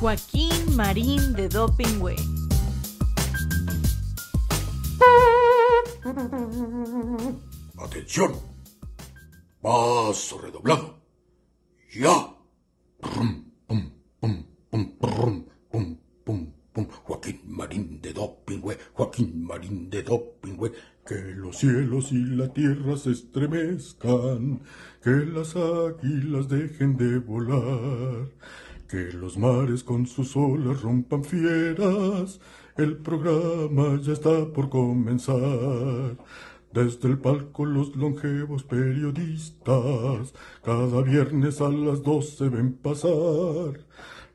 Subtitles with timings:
[0.00, 2.16] Joaquín Marín de Dopingüe.
[7.76, 8.32] Atención.
[9.60, 10.96] Paso redoblado.
[11.92, 12.34] Ya.
[17.04, 20.72] Joaquín Marín de Dopingüe, Joaquín Marín de Dopingüe.
[21.06, 24.62] Que los cielos y la tierra se estremezcan,
[25.02, 28.28] que las águilas dejen de volar,
[28.90, 32.40] que los mares con sus olas rompan fieras.
[32.76, 36.16] El programa ya está por comenzar.
[36.72, 43.86] Desde el palco los longevos periodistas cada viernes a las doce ven pasar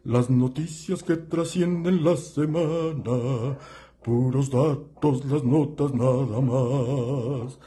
[0.05, 3.57] las noticias que trascienden la semana,
[4.03, 7.59] puros datos, las notas nada más.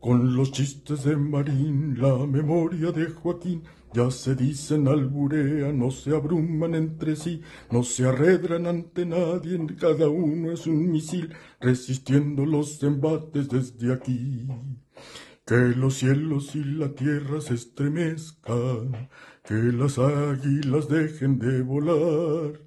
[0.00, 3.62] Con los chistes de Marín, la memoria de Joaquín,
[3.94, 10.08] ya se dicen alburean, no se abruman entre sí, no se arredran ante nadie, cada
[10.08, 14.46] uno es un misil, resistiendo los embates desde aquí.
[15.46, 19.08] Que los cielos y la tierra se estremezcan,
[19.44, 22.60] que las águilas dejen de volar,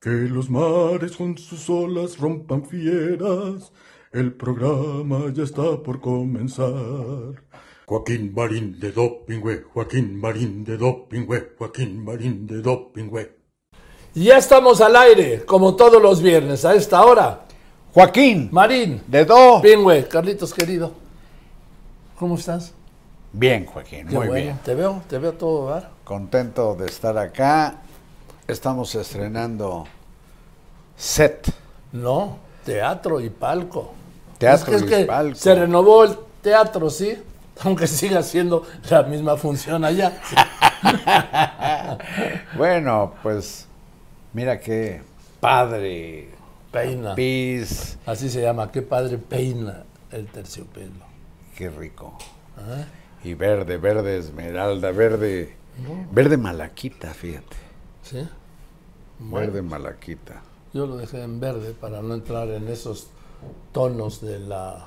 [0.00, 3.72] que los mares con sus olas rompan fieras,
[4.12, 7.49] el programa ya está por comenzar.
[7.90, 13.36] Joaquín Marín de Dopingüe, Joaquín Marín de Dopingüe, Joaquín Marín de Dopingüe.
[14.14, 17.46] Ya estamos al aire, como todos los viernes, a esta hora.
[17.92, 19.60] Joaquín, Marín, de Do.
[19.60, 20.92] Pingüe, Carlitos querido.
[22.16, 22.72] ¿Cómo estás?
[23.32, 24.60] Bien, Joaquín, Qué muy bueno, bien.
[24.64, 25.90] Te veo, te veo todo dar.
[26.04, 27.82] Contento de estar acá.
[28.46, 29.84] Estamos estrenando
[30.96, 31.52] set.
[31.90, 33.94] No, teatro y palco.
[34.38, 35.34] Teatro es que, es y que palco.
[35.34, 37.18] Se renovó el teatro, sí,
[37.64, 40.20] aunque siga siendo la misma función allá.
[42.56, 43.66] Bueno, pues
[44.32, 45.02] mira qué
[45.40, 46.30] padre.
[46.70, 47.14] Peina.
[47.14, 51.04] Pis, Así se llama, qué padre peina el terciopelo.
[51.56, 52.16] qué rico.
[52.56, 52.84] Ah,
[53.24, 55.56] Y verde, verde esmeralda, verde.
[56.12, 57.56] Verde malaquita, fíjate.
[58.02, 58.28] ¿Sí?
[59.18, 60.42] Bueno, Verde malaquita.
[60.72, 63.08] yo lo dejé en verde para no entrar en esos
[63.72, 64.86] tonos de la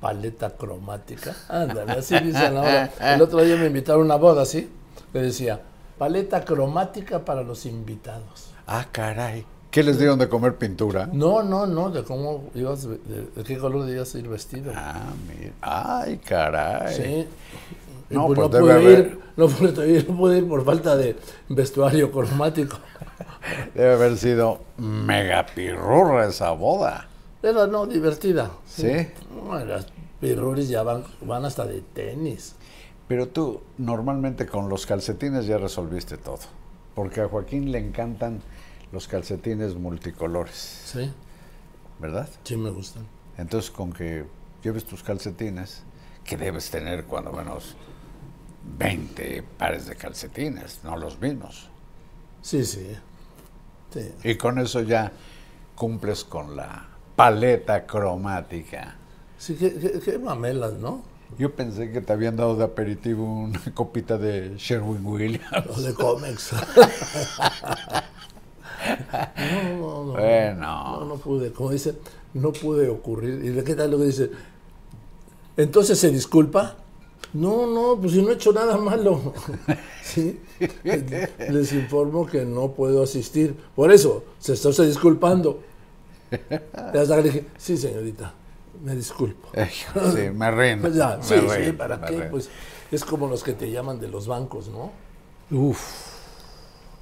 [0.00, 1.34] paleta cromática.
[1.48, 2.90] Ándale, así dicen ahora.
[3.00, 4.68] El otro día me invitaron a una boda, ¿sí?
[5.12, 5.60] Que decía,
[5.98, 8.50] paleta cromática para los invitados.
[8.66, 9.44] Ah, caray.
[9.70, 11.08] ¿Qué les dieron de comer pintura?
[11.12, 12.98] No, no, no, de cómo ibas, de,
[13.34, 14.72] de qué color debías ir vestido.
[14.74, 15.52] Ah, mira.
[15.60, 16.94] Ay, caray.
[16.94, 17.28] Sí.
[18.10, 20.96] No, pues pues no, pude haber- ir, no, pude ir, no pude ir por falta
[20.96, 21.16] de
[21.50, 22.78] vestuario cromático.
[23.74, 27.07] Debe haber sido mega pirurra esa boda.
[27.42, 28.50] Era no divertida.
[28.66, 29.08] ¿Sí?
[29.34, 29.86] No, las
[30.20, 32.54] pirruris ya van, van hasta de tenis.
[33.06, 36.40] Pero tú, normalmente con los calcetines ya resolviste todo.
[36.94, 38.42] Porque a Joaquín le encantan
[38.92, 41.10] los calcetines multicolores, Sí,
[42.00, 42.28] ¿verdad?
[42.42, 43.06] sí me gustan.
[43.36, 44.24] Entonces, con que
[44.62, 45.82] lleves tus calcetines,
[46.24, 47.76] que debes tener cuando menos
[48.78, 51.68] 20 pares de calcetines, no los mismos.
[52.42, 52.96] Sí, sí.
[53.92, 54.12] sí.
[54.24, 55.12] Y con eso ya
[55.76, 56.88] cumples con la
[57.18, 58.82] paleta cromática.
[59.38, 61.02] Sí, qué, qué- qué mamelas, ¿no?
[61.38, 65.66] Yo pensé que te habían dado de aperitivo una copita de Sherwin Williams.
[65.66, 66.52] Los de cómics.
[69.36, 70.12] no, no, no.
[70.12, 71.00] Bueno.
[71.00, 71.52] No, no pude.
[71.52, 71.94] Como dice,
[72.34, 73.44] no pude ocurrir.
[73.44, 74.30] ¿Y de qué tal lo que dice?
[75.56, 76.76] Entonces se disculpa.
[77.34, 79.34] No, no, pues si no he hecho nada malo.
[80.02, 80.40] ¿Sí?
[81.50, 83.54] Les informo que no puedo asistir.
[83.74, 85.60] Por eso, se está usted disculpando.
[86.92, 88.32] Que le dije, sí, señorita,
[88.82, 89.48] me disculpo.
[90.14, 90.82] Sí, me rindo.
[90.82, 92.12] Pues ya, me sí, rindo, ¿para qué?
[92.12, 92.30] rindo.
[92.30, 92.48] Pues
[92.90, 94.92] es como los que te llaman de los bancos, ¿no?
[95.50, 95.80] Uf,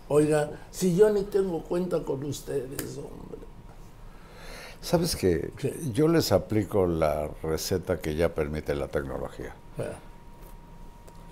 [0.08, 3.40] Oiga, si yo ni tengo cuenta con ustedes, hombre.
[4.80, 5.10] ¿sabes?
[5.18, 5.40] Sí.
[5.92, 9.52] Yo les aplico la receta que ya permite la tecnología.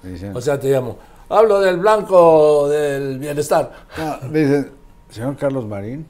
[0.02, 0.98] Me dicen, O sea, te llamo.
[1.28, 3.86] Hablo del blanco del bienestar.
[3.96, 4.72] no, dicen,
[5.08, 6.06] señor Carlos Marín,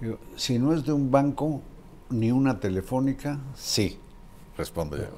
[0.00, 1.60] digo, si no es de un banco
[2.10, 3.98] ni una telefónica, sí,
[4.56, 5.08] respondo yo.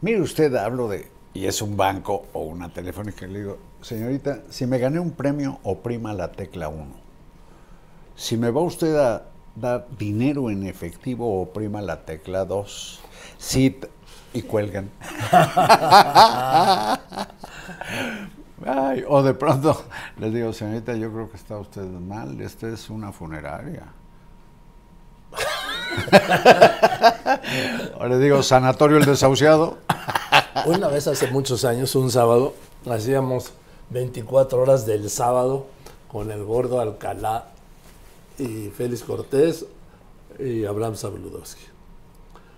[0.00, 4.66] Mire usted, hablo de, y es un banco o una telefónica, le digo, señorita, si
[4.66, 6.86] me gané un premio, oprima la tecla 1.
[8.14, 13.00] Si me va usted a dar dinero en efectivo, oprima la tecla 2.
[13.38, 13.78] Sí,
[14.32, 14.90] y cuelgan.
[18.64, 19.84] Ay, o de pronto
[20.18, 23.92] les digo, señorita, yo creo que está usted mal, esta es una funeraria.
[28.00, 29.78] o le digo, sanatorio el desahuciado.
[30.66, 32.54] Una vez hace muchos años, un sábado,
[32.90, 33.52] hacíamos
[33.90, 35.66] 24 horas del sábado
[36.08, 37.48] con el gordo Alcalá
[38.38, 39.66] y Félix Cortés
[40.38, 41.64] y Abraham Sabludowski.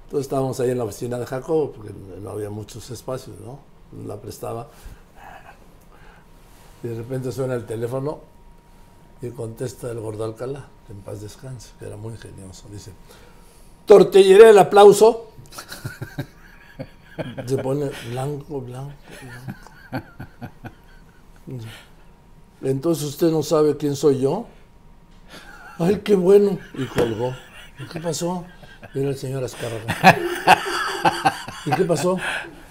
[0.04, 1.90] Entonces estábamos ahí en la oficina de Jacobo, porque
[2.22, 3.58] no había muchos espacios, ¿no?
[4.06, 4.68] La prestaba.
[6.82, 8.20] Y de repente suena el teléfono
[9.20, 12.69] y contesta el gordo Alcalá, en paz descanse, que era muy ingenioso.
[12.70, 12.92] Dice,
[13.86, 15.30] tortillería el aplauso.
[17.46, 18.92] Se pone blanco, blanco,
[21.46, 21.69] blanco.
[22.62, 24.46] Entonces usted no sabe quién soy yo.
[25.78, 26.58] Ay, qué bueno.
[26.75, 27.34] Y colgó.
[27.92, 28.44] ¿Qué pasó?
[28.94, 29.96] Era el señor Azcárraga.
[31.66, 32.19] ¿Y qué pasó?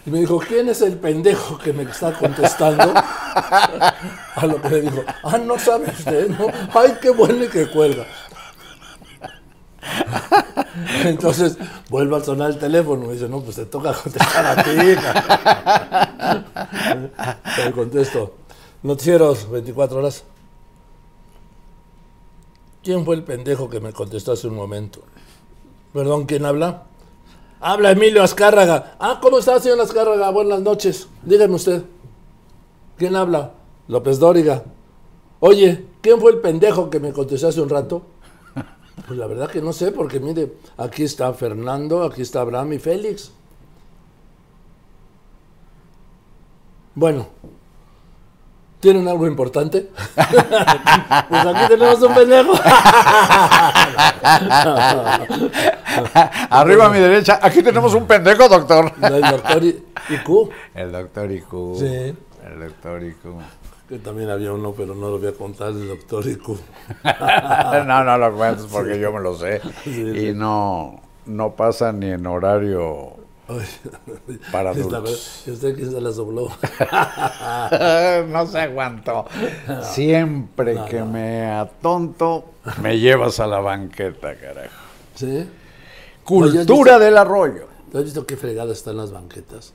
[0.08, 2.94] Y me dijo, ¿quién es el pendejo que me está contestando?
[2.96, 6.48] A lo que le dijo, ah, no sabe usted, ¿no?
[6.74, 8.06] Ay, qué bueno y que cuelga.
[11.04, 11.58] Entonces
[11.90, 14.70] vuelve a sonar el teléfono y dice, no, pues te toca contestar a ti.
[17.66, 18.36] Le contesto,
[18.84, 20.24] noticieros, 24 horas.
[22.82, 25.02] ¿Quién fue el pendejo que me contestó hace un momento?
[25.92, 26.84] Perdón, ¿quién habla?
[27.60, 28.96] Habla Emilio Azcárraga.
[29.00, 30.30] Ah, ¿cómo está, señor Azcárraga?
[30.30, 31.08] Buenas noches.
[31.24, 31.84] Dígame usted.
[32.98, 33.54] ¿Quién habla?
[33.88, 34.64] López Dóriga.
[35.40, 38.04] Oye, ¿quién fue el pendejo que me contestó hace un rato?
[39.08, 42.80] Pues la verdad que no sé, porque mire, aquí está Fernando, aquí está Abraham y
[42.80, 43.32] Félix.
[46.96, 47.28] Bueno,
[48.80, 49.90] ¿tienen algo importante?
[50.16, 52.54] pues aquí tenemos un pendejo.
[56.50, 58.92] Arriba a mi derecha, aquí tenemos un pendejo, doctor.
[59.02, 61.76] El doctor I- Iku, El doctor Iku.
[61.80, 61.86] Sí.
[61.86, 63.34] El doctor Iku.
[63.90, 66.58] que también había uno, pero no lo voy a contar, el doctor Iku.
[71.26, 71.52] no, no
[73.48, 75.04] no, no para adultos.
[75.04, 76.50] vez, ¿Y usted quién se la sopló?
[78.28, 79.26] no se aguantó.
[79.84, 82.46] Siempre que me atonto,
[82.82, 84.76] me llevas a la banqueta, carajo.
[85.16, 85.48] ¿Sí?
[86.24, 87.68] Cultura del arroyo.
[87.92, 89.74] ¿Tú has visto qué fregadas están las banquetas?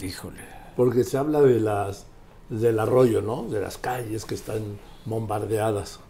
[0.00, 0.40] Híjole.
[0.76, 2.06] Porque se habla de las
[2.48, 3.42] del arroyo, ¿no?
[3.42, 6.00] De las calles que están bombardeadas.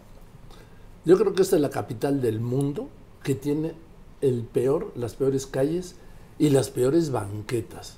[1.05, 2.87] Yo creo que esta es la capital del mundo
[3.23, 3.73] que tiene
[4.21, 5.95] el peor, las peores calles
[6.39, 7.97] y las peores banquetas.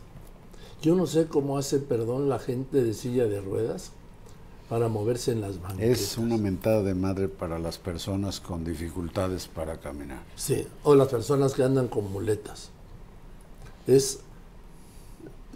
[0.81, 3.91] Yo no sé cómo hace, perdón, la gente de silla de ruedas
[4.67, 6.01] para moverse en las banquetas.
[6.01, 10.23] Es una mentada de madre para las personas con dificultades para caminar.
[10.35, 12.71] Sí, o las personas que andan con muletas.
[13.85, 14.21] Es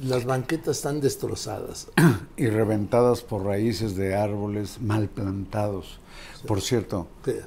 [0.02, 1.88] las banquetas están destrozadas.
[2.38, 6.00] Y reventadas por raíces de árboles mal plantados.
[6.46, 7.42] Por cierto, ¿Qué?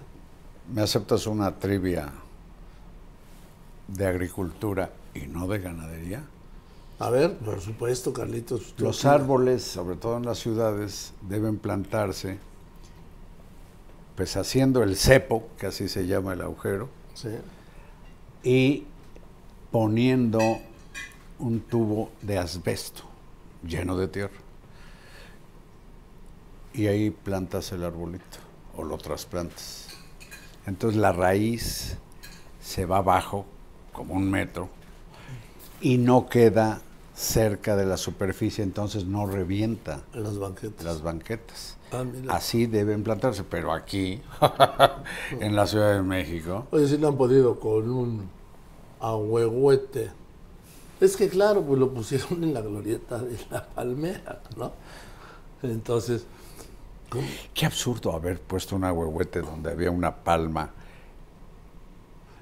[0.73, 2.11] ¿me aceptas una trivia
[3.87, 4.91] de agricultura
[5.25, 6.25] y no de ganadería?
[6.99, 8.75] A ver, por supuesto, Carlitos.
[8.75, 12.39] ¿tú Los árboles, sobre todo en las ciudades, deben plantarse,
[14.17, 17.29] pues haciendo el cepo, que así se llama el agujero, Sí.
[18.43, 18.85] y
[19.71, 20.41] poniendo
[21.39, 23.03] un tubo de asbesto
[23.63, 24.35] lleno de tierra.
[26.75, 28.39] Y ahí plantas el arbolito
[28.77, 29.89] o lo trasplantas.
[30.67, 31.97] Entonces la raíz
[32.61, 33.47] se va abajo
[33.93, 34.69] como un metro
[35.81, 36.81] y no queda
[37.15, 40.85] cerca de la superficie, entonces no revienta En las banquetas.
[40.85, 41.77] las banquetas.
[41.91, 42.05] Ah.
[42.29, 44.21] Así deben plantarse, pero aquí,
[45.41, 48.29] en la Ciudad de México, Oye, si no han podido con un
[49.01, 50.11] ahuehuete.
[51.01, 54.73] Es que claro, pues lo pusieron en la glorieta de la palmera, ¿no?
[55.63, 56.25] Entonces,
[57.09, 57.27] ¿cómo?
[57.55, 60.71] Qué absurdo haber puesto una huehuete donde había una palma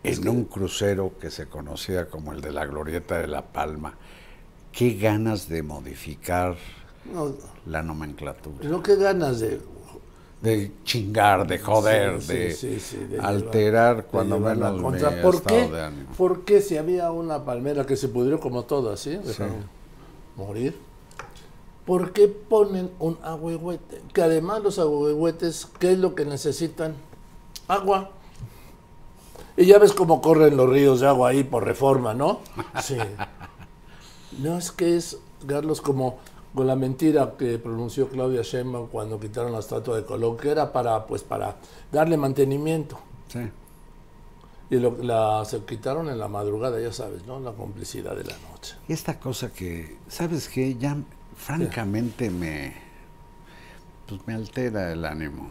[0.06, 3.94] en un crucero que se conocía como el de la Glorieta de la Palma.
[4.72, 6.56] Qué ganas de modificar
[7.12, 7.34] no,
[7.66, 9.60] la nomenclatura, no qué ganas de
[10.42, 15.10] de chingar, de joder, Sí, de sí, sí, sí, de alterar llevar- cuando menos contra.
[15.10, 15.68] mi ¿Por estado qué?
[15.75, 16.08] de ánimo.
[16.16, 19.16] ¿Por qué si había una palmera que se pudrió como todas, ¿sí?
[19.16, 19.64] Dejaron
[20.36, 20.76] morir.
[21.86, 24.02] ¿Por qué ponen un ahuehuete?
[24.12, 26.94] Que además los ahuehuetes, ¿qué es lo que necesitan?
[27.68, 28.10] Agua.
[29.56, 32.40] Y ya ves cómo corren los ríos de agua ahí por reforma, ¿no?
[32.82, 32.96] Sí.
[34.38, 36.18] No es que es, Carlos, como
[36.54, 40.72] con la mentira que pronunció Claudia Sheinbaum cuando quitaron la estatua de Colón, que era
[40.72, 41.56] para, pues, para
[41.90, 42.98] darle mantenimiento.
[43.28, 43.40] Sí.
[44.68, 47.40] Y lo, la, se quitaron en la madrugada, ya sabes, ¿no?
[47.40, 48.75] La complicidad de la noche.
[48.88, 50.75] Y esta cosa que, ¿sabes qué?
[50.76, 50.96] Ya
[51.36, 52.75] francamente me,
[54.06, 55.48] pues me altera el ánimo.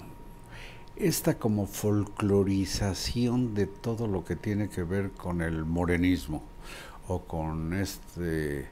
[0.98, 6.42] Esta como folclorización de todo lo que tiene que ver con el morenismo
[7.10, 8.70] o con este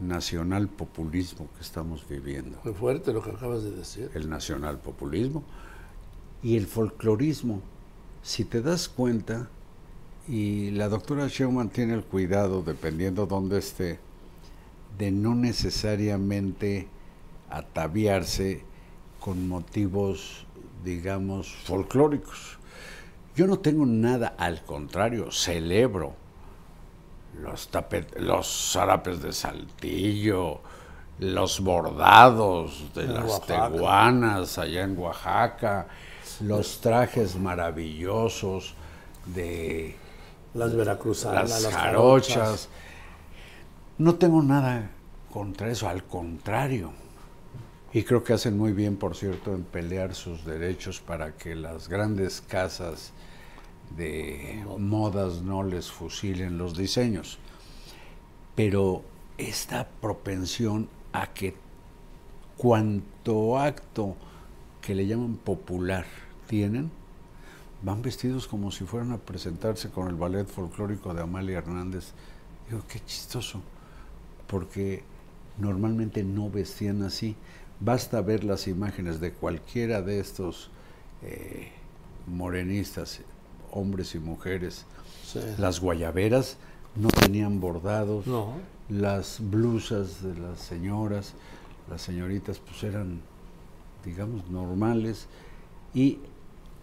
[0.00, 2.58] nacional populismo que estamos viviendo.
[2.64, 4.10] Muy fuerte lo que acabas de decir.
[4.14, 5.44] El nacional populismo
[6.42, 7.60] Y el folclorismo,
[8.22, 9.48] si te das cuenta,
[10.26, 13.98] y la doctora Schumann tiene el cuidado, dependiendo dónde esté,
[14.98, 16.88] de no necesariamente
[17.50, 18.62] ataviarse
[19.20, 20.46] con motivos,
[20.84, 22.58] digamos, folclóricos.
[23.34, 26.14] Yo no tengo nada, al contrario, celebro
[27.40, 27.68] los,
[28.16, 30.60] los zarapes de saltillo,
[31.18, 35.86] los bordados de las teguanas allá en Oaxaca,
[36.40, 38.74] los trajes maravillosos
[39.26, 39.96] de
[40.54, 42.68] las veracruzanas, las, jarochas.
[43.98, 44.90] No tengo nada
[45.32, 46.92] contra eso, al contrario.
[47.94, 51.88] Y creo que hacen muy bien, por cierto, en pelear sus derechos para que las
[51.88, 53.12] grandes casas
[53.96, 57.38] de modas no les fusilen los diseños.
[58.54, 59.02] Pero
[59.36, 61.54] esta propensión a que
[62.56, 64.16] cuanto acto
[64.80, 66.06] que le llaman popular
[66.46, 66.90] tienen,
[67.82, 72.12] van vestidos como si fueran a presentarse con el ballet folclórico de Amalia Hernández.
[72.68, 73.60] Digo, qué chistoso,
[74.46, 75.02] porque
[75.58, 77.36] normalmente no vestían así.
[77.84, 80.70] Basta ver las imágenes de cualquiera de estos
[81.22, 81.68] eh,
[82.26, 83.20] morenistas,
[83.72, 84.86] hombres y mujeres.
[85.58, 86.58] Las guayaberas
[86.94, 88.24] no tenían bordados,
[88.88, 91.34] las blusas de las señoras,
[91.90, 93.20] las señoritas pues eran,
[94.04, 95.26] digamos, normales.
[95.92, 96.18] Y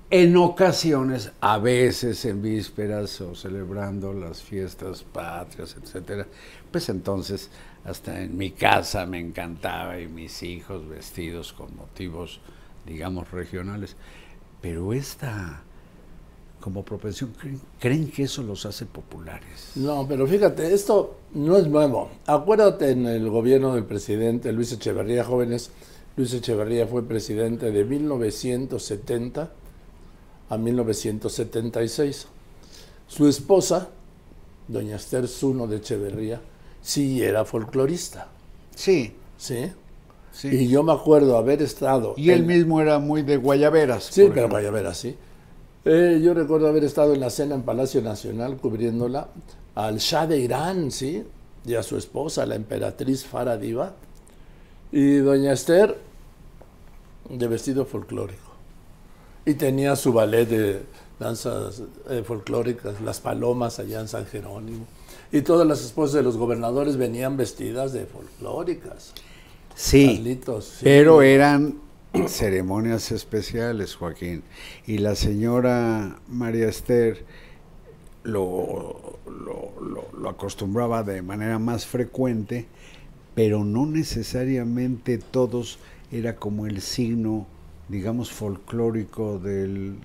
[0.09, 6.27] en ocasiones, a veces en vísperas o celebrando las fiestas patrias, etcétera,
[6.71, 7.51] pues entonces
[7.85, 12.39] hasta en mi casa me encantaba y mis hijos vestidos con motivos,
[12.85, 13.95] digamos, regionales.
[14.61, 15.63] Pero esta
[16.59, 17.33] como propensión,
[17.79, 19.71] ¿creen, que eso los hace populares?
[19.75, 22.09] No, pero fíjate, esto no es nuevo.
[22.25, 25.71] Acuérdate en el gobierno del presidente Luis Echeverría, jóvenes,
[26.17, 29.51] Luis Echeverría fue presidente de 1970
[30.49, 32.27] a 1976.
[33.07, 33.89] Su esposa,
[34.67, 36.41] doña Esther Zuno de Echeverría,
[36.81, 38.27] sí era folclorista.
[38.75, 39.15] Sí.
[39.37, 39.71] ¿Sí?
[40.31, 40.47] Sí.
[40.49, 42.13] Y yo me acuerdo haber estado.
[42.17, 44.05] Y él mismo era muy de Guayaberas.
[44.05, 45.15] Sí, pero Guayaberas, sí.
[45.85, 49.27] Eh, yo recuerdo haber estado en la cena en Palacio Nacional cubriéndola
[49.75, 51.23] al Shah de Irán, ¿sí?
[51.65, 53.93] Y a su esposa, la emperatriz Faradiva.
[54.91, 55.97] Y doña Esther,
[57.29, 58.49] de vestido folclórico
[59.49, 60.83] y tenía su ballet de
[61.19, 64.85] danzas eh, folclóricas, las palomas allá en San Jerónimo.
[65.31, 69.13] Y todas las esposas de los gobernadores venían vestidas de folclóricas.
[69.75, 70.39] Sí,
[70.81, 71.75] pero eran
[72.27, 74.43] ceremonias especiales, Joaquín.
[74.85, 77.23] Y la señora María Esther
[78.23, 82.67] lo, lo, acostumbraba de manera más frecuente,
[83.35, 85.79] pero no necesariamente todos
[86.11, 87.47] era como el signo
[87.89, 89.97] digamos, folclórico del,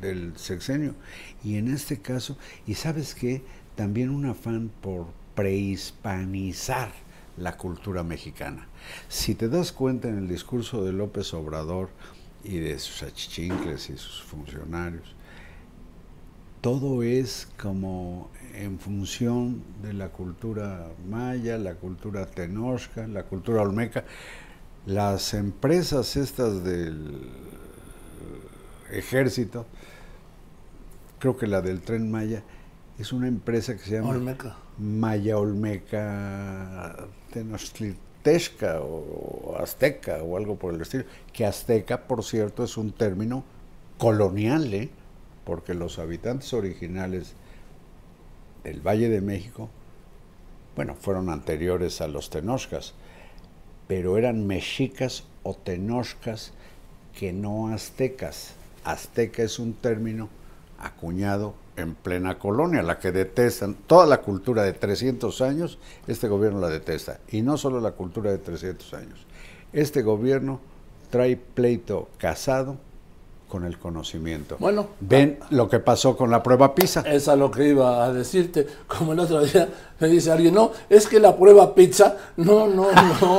[0.00, 0.94] del sexenio.
[1.42, 3.42] Y en este caso, y sabes qué,
[3.76, 6.92] también un afán por prehispanizar
[7.36, 8.66] la cultura mexicana.
[9.08, 11.88] Si te das cuenta en el discurso de López Obrador
[12.44, 15.14] y de sus achichincles y sus funcionarios,
[16.60, 24.04] todo es como en función de la cultura maya, la cultura tenosca, la cultura olmeca,
[24.86, 27.28] las empresas estas del
[28.90, 29.66] ejército,
[31.18, 32.42] creo que la del tren Maya,
[32.98, 34.56] es una empresa que se llama Olmeca.
[34.78, 36.96] Maya Olmeca
[37.32, 41.04] Tenochtlitesca o Azteca o algo por el estilo.
[41.32, 43.44] Que Azteca, por cierto, es un término
[43.98, 44.90] colonial, ¿eh?
[45.44, 47.34] porque los habitantes originales
[48.62, 49.68] del Valle de México,
[50.74, 52.94] bueno, fueron anteriores a los Tenochcas
[53.86, 56.52] pero eran mexicas o tenochcas
[57.18, 58.54] que no aztecas.
[58.84, 60.28] Azteca es un término
[60.78, 63.74] acuñado en plena colonia, la que detestan.
[63.86, 67.20] Toda la cultura de 300 años, este gobierno la detesta.
[67.28, 69.26] Y no solo la cultura de 300 años.
[69.72, 70.60] Este gobierno
[71.10, 72.76] trae pleito casado
[73.48, 74.56] con el conocimiento.
[74.58, 77.02] Bueno, ven lo que pasó con la prueba PISA.
[77.02, 78.66] Es a lo que iba a decirte.
[78.86, 79.68] Como el otro día
[80.00, 83.38] me dice alguien, no, es que la prueba pizza, no, no, no.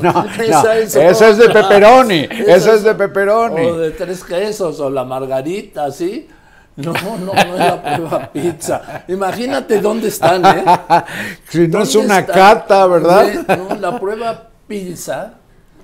[0.00, 3.66] no, eso es de pepperoni, eso es de pepperoni.
[3.66, 6.28] O de tres quesos, o la margarita, ¿sí?
[6.76, 9.04] No, no, no es la prueba pizza.
[9.08, 10.64] Imagínate dónde están, ¿eh?
[11.48, 13.46] Si no es una cata, ¿verdad?
[13.58, 15.34] No, la prueba pizza,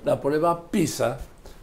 [0.03, 1.19] la prueba pizza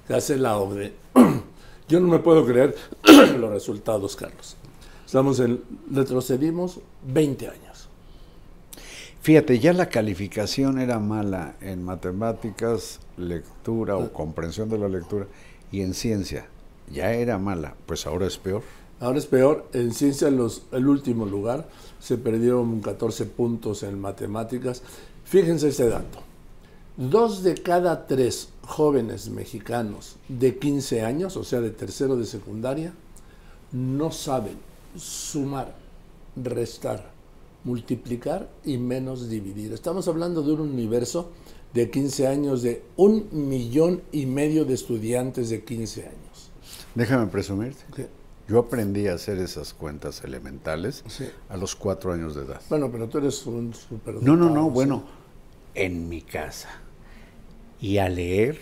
[0.07, 0.95] que hace la ODE
[1.89, 2.77] yo no me puedo creer
[3.39, 4.57] los resultados, Carlos.
[5.05, 7.89] Estamos en, retrocedimos 20 años.
[9.23, 15.27] Fíjate, ya la calificación era mala en matemáticas, lectura o comprensión de la lectura
[15.73, 16.47] y en ciencia.
[16.93, 18.63] ya era mala, pues ahora es peor.
[19.01, 19.69] Ahora es peor.
[19.73, 21.69] En ciencia, los, el último lugar,
[22.01, 24.83] se perdieron 14 puntos en matemáticas.
[25.25, 26.21] Fíjense ese dato.
[26.97, 32.95] Dos de cada tres jóvenes mexicanos de 15 años, o sea, de tercero de secundaria,
[33.73, 34.57] no saben
[34.97, 35.75] sumar,
[36.37, 37.11] restar,
[37.65, 39.75] multiplicar y menos dividir.
[39.75, 41.33] Estamos hablando de un universo
[41.75, 46.51] de 15 años de un millón y medio de estudiantes de 15 años.
[46.95, 47.85] Déjame presumirte.
[47.95, 48.09] ¿Qué?
[48.49, 51.29] Yo aprendí a hacer esas cuentas elementales Sí.
[51.49, 52.61] a los cuatro años de edad.
[52.69, 54.15] Bueno, pero tú eres un super.
[54.23, 55.05] No, no, no, bueno,
[55.75, 56.69] en mi casa.
[57.81, 58.59] Y a leer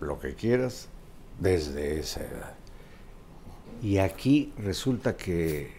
[0.00, 0.88] lo que quieras
[1.40, 2.54] desde esa edad.
[3.82, 5.70] Y aquí resulta que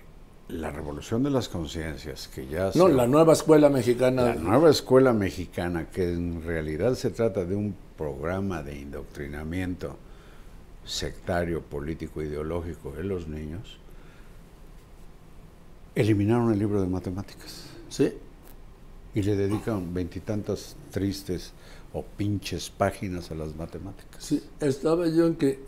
[0.48, 4.24] la revolución de las conciencias, que ya No, se- la nueva escuela mexicana.
[4.24, 9.98] la nueva escuela mexicana, que en realidad se trata de un programa de indoctrinamiento
[10.88, 13.78] sectario, político, ideológico de los niños,
[15.96, 18.14] eliminaron el libro de matemáticas Sí.
[19.14, 21.52] y le dedican veintitantas tristes
[21.94, 24.24] o pinches páginas a las matemáticas.
[24.24, 25.60] Sí, estaba yo en que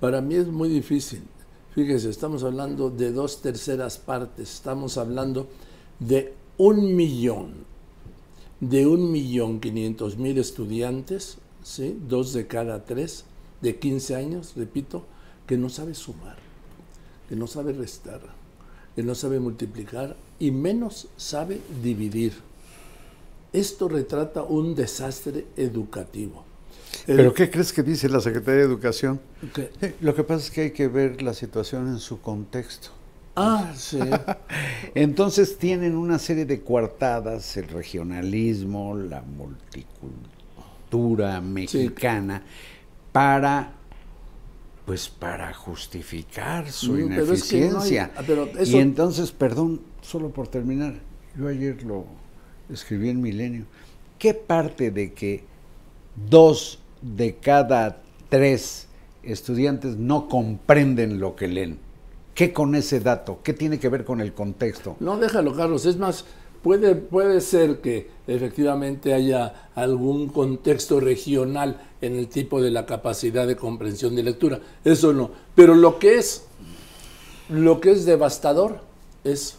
[0.00, 1.22] para mí es muy difícil.
[1.74, 5.48] Fíjese, estamos hablando de dos terceras partes, estamos hablando
[6.00, 7.64] de un millón,
[8.60, 11.98] de un millón quinientos mil estudiantes, ¿sí?
[12.08, 13.24] dos de cada tres,
[13.64, 15.04] de 15 años, repito,
[15.46, 16.36] que no sabe sumar,
[17.28, 18.20] que no sabe restar,
[18.94, 22.34] que no sabe multiplicar y menos sabe dividir.
[23.52, 26.44] Esto retrata un desastre educativo.
[27.06, 29.20] El- ¿Pero qué crees que dice la Secretaría de Educación?
[29.80, 32.88] Eh, Lo que pasa es que hay que ver la situación en su contexto.
[33.36, 33.98] Ah, sí.
[34.94, 42.42] Entonces tienen una serie de coartadas, el regionalismo, la multicultura mexicana,
[43.14, 43.70] para
[44.84, 48.10] pues para justificar su pero es que no hay- ineficiencia.
[48.26, 50.96] pero eso- Y entonces, perdón, solo por terminar,
[51.38, 52.04] yo ayer lo
[52.68, 53.64] escribí en Milenio.
[54.18, 55.44] ¿Qué parte de que
[56.28, 58.88] dos de cada tres
[59.22, 61.78] estudiantes no comprenden lo que leen?
[62.34, 63.38] ¿Qué con ese dato?
[63.44, 64.96] ¿Qué tiene que ver con el contexto?
[65.00, 65.86] No, déjalo, Carlos.
[65.86, 66.26] Es más,
[66.64, 73.46] puede, puede ser que efectivamente haya algún contexto regional en el tipo de la capacidad
[73.46, 74.58] de comprensión de lectura.
[74.82, 75.30] Eso no.
[75.54, 76.46] Pero lo que es,
[77.50, 78.80] lo que es devastador
[79.24, 79.58] es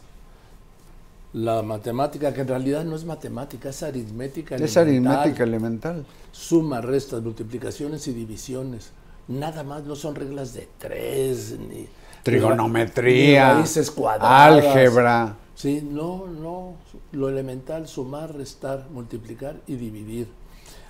[1.34, 4.56] la matemática, que en realidad no es matemática, es aritmética.
[4.56, 5.14] Es elemental.
[5.14, 6.06] aritmética elemental.
[6.32, 8.92] Suma, restas, multiplicaciones y divisiones.
[9.28, 11.88] Nada más no son reglas de tres, ni
[12.24, 14.66] Trigonometría, ni raíces cuadradas.
[14.66, 15.36] álgebra.
[15.56, 16.76] Sí, no, no.
[17.12, 20.28] Lo elemental, sumar, restar, multiplicar y dividir.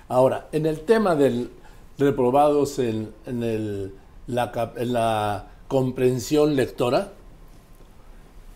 [0.08, 1.50] Ahora, en el tema del
[1.98, 3.94] reprobados en, en el-
[4.26, 7.12] la, en la comprensión lectora,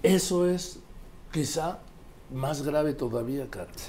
[0.02, 0.78] eso es
[1.32, 1.78] quizá
[2.32, 3.82] más grave todavía, Carlos.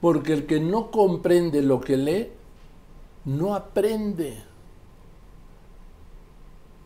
[0.00, 2.28] Porque el que no comprende lo que lee,
[3.24, 4.38] no aprende.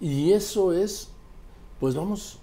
[0.01, 1.11] Y eso es,
[1.79, 2.40] pues vamos,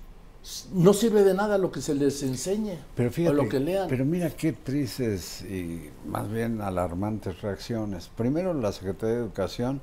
[0.73, 3.87] no sirve de nada lo que se les enseñe Pero o lo que lean.
[3.89, 8.09] pero mira qué tristes y más bien alarmantes reacciones.
[8.15, 9.81] Primero la Secretaría de Educación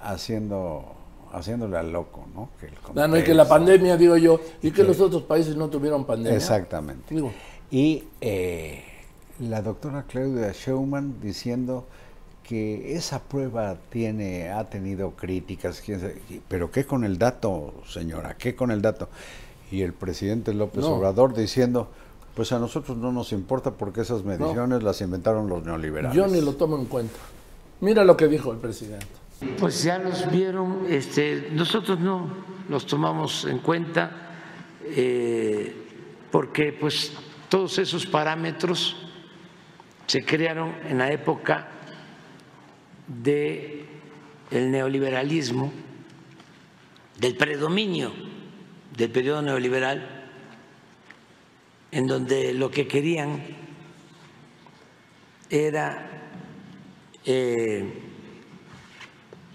[0.00, 0.96] haciendo
[1.32, 2.50] haciéndole al loco, ¿no?
[2.58, 5.56] Que el Ah, no, y que la pandemia, digo yo, y que los otros países
[5.56, 6.36] no tuvieron pandemia.
[6.36, 7.14] Exactamente.
[7.14, 7.32] Digo,
[7.70, 8.82] Y eh,
[9.38, 11.86] la doctora Claudia Schumann diciendo
[12.42, 15.80] que esa prueba tiene, ha tenido críticas,
[16.48, 18.36] pero ¿qué con el dato, señora?
[18.36, 19.08] ¿Qué con el dato?
[19.70, 20.96] Y el presidente López No.
[20.96, 21.90] Obrador diciendo,
[22.34, 26.16] pues a nosotros no nos importa porque esas mediciones las inventaron los neoliberales.
[26.16, 27.18] yo ni lo tomo en cuenta.
[27.80, 29.06] Mira lo que dijo el presidente.
[29.58, 32.28] Pues ya los vieron, este, nosotros no
[32.68, 34.10] los tomamos en cuenta
[34.84, 35.74] eh,
[36.30, 37.12] porque pues
[37.48, 38.96] todos esos parámetros
[40.06, 41.68] se crearon en la época
[43.06, 43.86] de
[44.50, 45.72] el neoliberalismo,
[47.18, 48.12] del predominio
[48.96, 50.28] del periodo neoliberal,
[51.90, 53.42] en donde lo que querían
[55.48, 56.08] era
[57.24, 58.02] eh,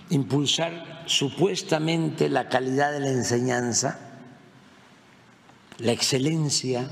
[0.09, 3.99] impulsar supuestamente la calidad de la enseñanza,
[5.79, 6.89] la excelencia,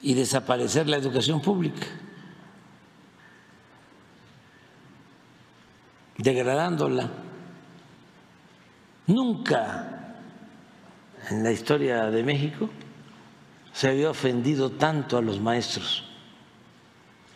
[0.00, 1.86] y desaparecer la educación pública,
[6.18, 7.08] degradándola.
[9.06, 10.16] Nunca
[11.30, 12.68] en la historia de México
[13.72, 16.04] se había ofendido tanto a los maestros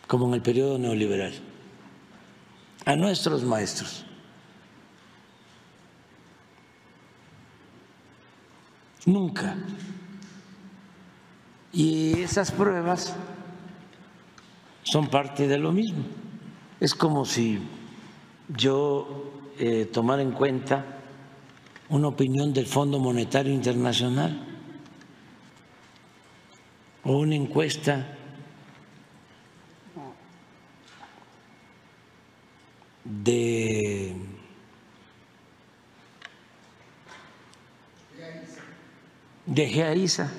[0.07, 1.33] como en el periodo neoliberal.
[2.85, 4.05] a nuestros maestros.
[9.05, 9.55] Nunca.
[11.71, 13.15] Y esas pruebas
[14.83, 16.03] son parte de lo mismo.
[16.79, 17.59] Es como si
[18.49, 20.85] yo eh, tomara en cuenta
[21.89, 24.47] una opinión del Fondo Monetario Internacional
[27.03, 28.17] o una encuesta
[33.03, 34.15] de
[39.45, 40.31] de GEAISA,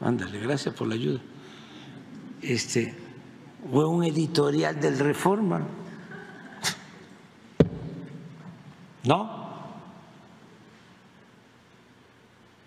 [0.00, 1.20] ándale, gracias por la ayuda,
[2.40, 2.94] este,
[3.70, 5.66] o un editorial del Reforma,
[9.04, 9.44] ¿no?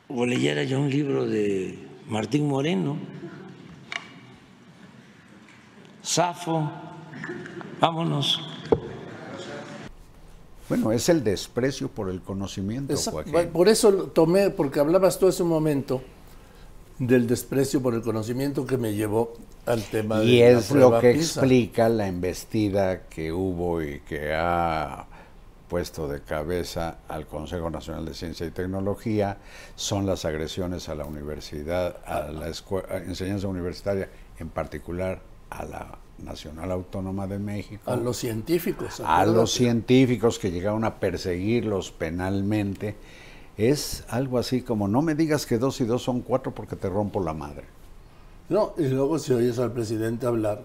[0.09, 2.97] O leyera yo un libro de Martín Moreno,
[6.01, 6.71] Safo,
[7.81, 8.41] vámonos.
[10.69, 13.23] Bueno, es el desprecio por el conocimiento, Exacto.
[13.29, 13.51] Joaquín.
[13.51, 16.01] Por eso lo tomé, porque hablabas tú hace un momento
[16.99, 19.33] del desprecio por el conocimiento que me llevó
[19.65, 21.41] al tema Y de la es lo que PISA.
[21.41, 25.05] explica la embestida que hubo y que ha
[25.67, 29.37] puesto de cabeza al Consejo Nacional de Ciencia y Tecnología,
[29.75, 35.65] son las agresiones a la universidad, a la escue- a enseñanza universitaria, en particular a
[35.65, 37.91] la Nacional Autónoma de México.
[37.91, 39.01] a los científicos.
[39.05, 42.95] a los científicos que llegaron a perseguirlos penalmente,
[43.57, 46.89] es algo así como, no me digas que dos y dos son cuatro porque te
[46.89, 47.63] rompo la madre.
[48.49, 50.63] No, y luego si oyes al presidente hablar,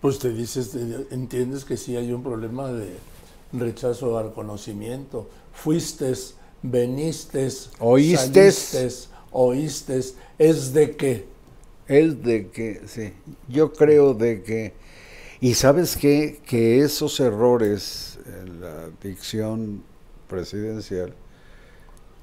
[0.00, 2.96] pues te dices, te- entiendes que sí hay un problema de
[3.52, 5.28] rechazo al conocimiento.
[5.52, 6.12] Fuiste,
[6.62, 8.54] veniste, Oístes.
[8.56, 11.26] saliste, oístes, es de qué.
[11.88, 13.12] Es de que, sí,
[13.48, 14.74] yo creo de que,
[15.40, 19.82] y sabes qué, que esos errores en la dicción
[20.28, 21.14] presidencial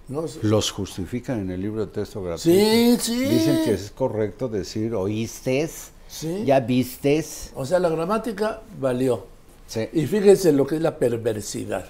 [0.07, 0.23] ¿no?
[0.41, 2.41] Los justifican en el libro de texto gratuito.
[2.57, 3.25] Sí, sí.
[3.25, 5.69] Dicen que es correcto decir, oíste,
[6.07, 6.43] Sí.
[6.45, 7.51] ya vistes.
[7.55, 9.25] O sea, la gramática valió.
[9.67, 9.87] Sí.
[9.93, 11.85] Y fíjense lo que es la perversidad.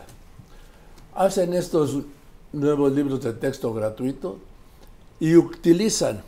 [1.16, 2.00] Hacen estos
[2.54, 4.40] nuevos libros de texto gratuito
[5.20, 6.22] y utilizan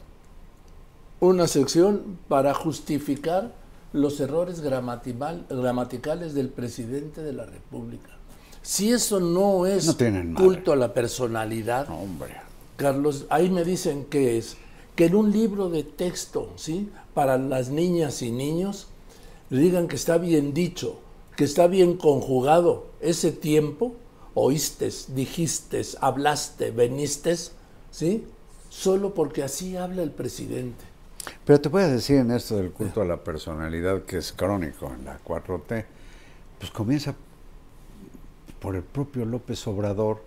[1.19, 3.51] una sección para justificar
[3.93, 8.09] los errores gramaticales del presidente de la República.
[8.61, 12.35] Si eso no es No culto a la personalidad, Hombre.
[12.77, 14.57] Carlos, ahí me dicen que es
[14.95, 16.89] que en un libro de texto, ¿sí?
[17.13, 18.87] Para las niñas y niños,
[19.49, 20.99] digan que está bien dicho,
[21.39, 23.95] que está bien conjugado ese tiempo,
[24.33, 27.33] oíste, dijiste, hablaste, veniste,
[27.91, 28.25] ¿sí?
[28.67, 30.83] Solo porque así habla el presidente.
[31.45, 34.93] Pero te voy a decir en esto del culto a la personalidad que es crónico
[34.93, 35.85] en la 4T,
[36.59, 37.15] pues comienza
[38.59, 40.21] por el propio López Obrador,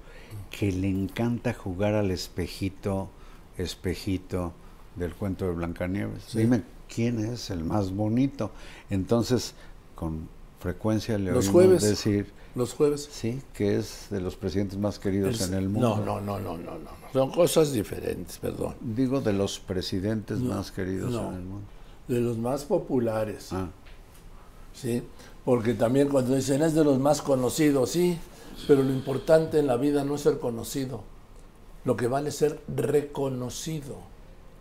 [0.49, 3.11] que le encanta jugar al espejito,
[3.59, 4.55] espejito
[4.97, 6.33] del cuento de Blancanieves.
[6.33, 8.51] Dime quién es el más bonito.
[8.89, 9.53] Entonces,
[9.95, 10.27] con
[10.63, 11.83] frecuencia le Los oímos jueves.
[11.83, 13.09] decir, Los jueves.
[13.11, 15.97] sí, que es de los presidentes más queridos en el mundo.
[15.97, 16.91] No, no, no, no, no, no.
[17.13, 18.75] Son cosas diferentes, perdón.
[18.81, 21.29] Digo de los presidentes más queridos no.
[21.31, 21.67] en el mundo.
[22.09, 23.53] De los más populares.
[23.53, 23.69] Ah.
[24.75, 25.03] ¿sí?
[25.45, 28.19] Porque también cuando dicen es de los más conocidos, sí,
[28.67, 31.03] pero lo importante en la vida no es ser conocido,
[31.85, 33.97] lo que vale es ser reconocido.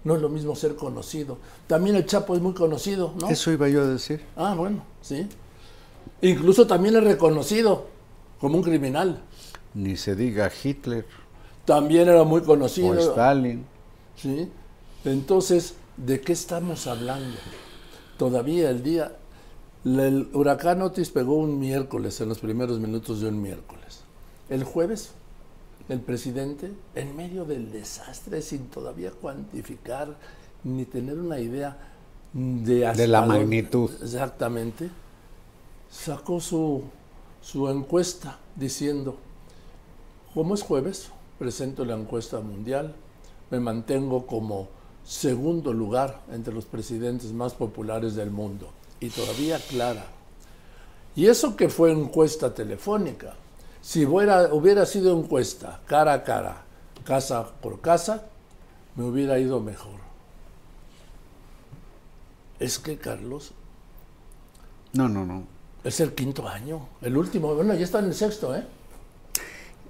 [0.04, 1.38] No es lo mismo ser conocido.
[1.68, 3.30] También el Chapo es muy conocido, ¿no?
[3.30, 4.20] Eso iba yo a decir.
[4.36, 5.28] Ah, bueno, sí.
[6.22, 7.88] Incluso también es reconocido
[8.40, 9.22] como un criminal.
[9.74, 11.06] Ni se diga Hitler
[11.66, 13.00] También era muy o conocido.
[13.00, 13.66] Stalin.
[14.16, 14.50] ¿sí?
[15.06, 17.38] Entonces, ¿de qué estamos hablando?
[18.18, 19.14] Todavía el día,
[19.84, 24.02] el huracán Otis pegó un miércoles, en los primeros minutos de un miércoles.
[24.50, 25.12] El jueves,
[25.90, 30.16] el presidente, en medio del desastre, sin todavía cuantificar
[30.64, 31.78] ni tener una idea
[32.34, 33.90] de, De la magnitud.
[34.04, 34.90] Exactamente,
[36.02, 36.84] sacó su,
[37.42, 39.18] su encuesta diciendo,
[40.34, 42.96] como es jueves, presento la encuesta mundial,
[43.52, 44.68] me mantengo como
[45.04, 50.06] segundo lugar entre los presidentes más populares del mundo y todavía clara.
[51.16, 53.36] Y eso que fue encuesta telefónica,
[53.82, 56.64] si hubiera, hubiera sido encuesta cara a cara,
[57.04, 58.26] casa por casa,
[58.96, 60.00] me hubiera ido mejor.
[62.60, 63.54] Es que, Carlos,
[64.94, 65.61] No, no, no.
[65.84, 68.64] Es el quinto año, el último, bueno, ya está en el sexto, ¿eh?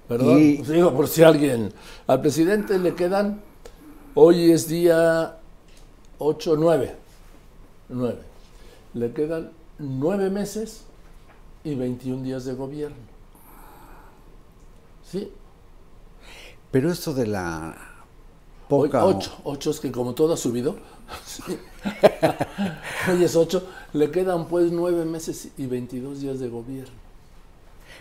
[0.08, 1.72] Perdón, Y- pues digo por si alguien.
[2.06, 3.40] Al presidente le quedan,
[4.14, 5.38] hoy es día
[6.18, 6.96] 8, 9,
[7.88, 8.18] 9.
[8.94, 10.82] Le quedan nueve meses
[11.64, 12.96] y 21 días de gobierno.
[15.10, 15.30] ¿Sí?
[16.70, 17.74] Pero esto de la
[18.68, 19.04] poca...
[19.04, 20.76] o- ocho, ocho es que como todo ha subido.
[23.08, 23.68] Hoy es ocho.
[23.92, 26.94] Le quedan pues nueve meses y 22 días de gobierno.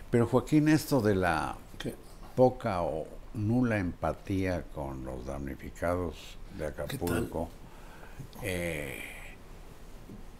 [0.10, 1.96] Pero Joaquín, esto de la ¿Qué?
[2.36, 6.16] poca o nula empatía con los damnificados
[6.58, 7.48] de Acapulco,
[8.44, 9.00] eh,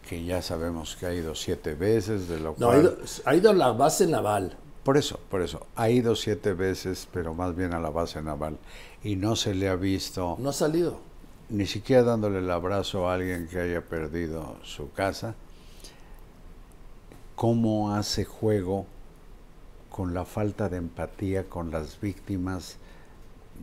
[0.06, 3.50] que ya sabemos que ha ido siete veces, de lo No, ha ido, ha ido
[3.50, 4.56] a la base naval.
[4.84, 8.58] Por eso, por eso, ha ido siete veces, pero más bien a la base naval,
[9.02, 11.00] y no se le ha visto No ha salido.
[11.52, 15.34] Ni siquiera dándole el abrazo a alguien que haya perdido su casa.
[17.36, 18.86] ¿Cómo hace juego
[19.90, 22.76] con la falta de empatía con las víctimas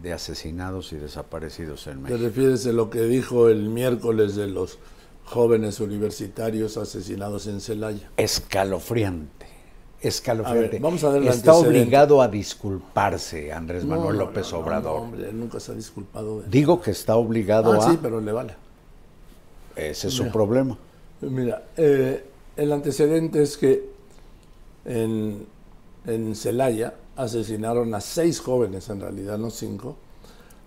[0.01, 2.23] de asesinados y desaparecidos en ¿Te México?
[2.23, 4.77] refieres a lo que dijo el miércoles de los
[5.25, 8.11] jóvenes universitarios asesinados en Celaya?
[8.17, 9.47] Escalofriante.
[10.01, 10.67] Escalofriante.
[10.67, 14.63] A ver, vamos a ver Está obligado a disculparse Andrés No, Manuel López no, no,
[14.63, 15.01] Obrador.
[15.01, 16.41] Hombre, nunca se ha disculpado.
[16.41, 17.91] de- Digo que está obligado Ah, a...
[17.91, 18.55] sí, pero le vale.
[19.75, 20.77] Ese es su problema.
[21.21, 23.89] Mira, eh, el antecedente es que
[24.85, 25.45] en,
[26.05, 29.97] en Celaya asesinaron a seis jóvenes, en realidad no cinco,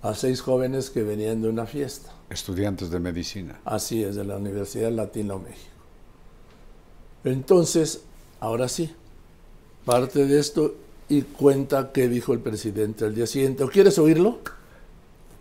[0.03, 2.11] a seis jóvenes que venían de una fiesta.
[2.29, 3.61] Estudiantes de medicina.
[3.65, 5.71] Así es, de la Universidad Latino México.
[7.25, 8.03] Entonces,
[8.41, 8.95] ahora sí,
[9.85, 10.75] parte de esto
[11.09, 13.65] y cuenta qué dijo el presidente al día siguiente.
[13.65, 14.41] ¿O quieres oírlo?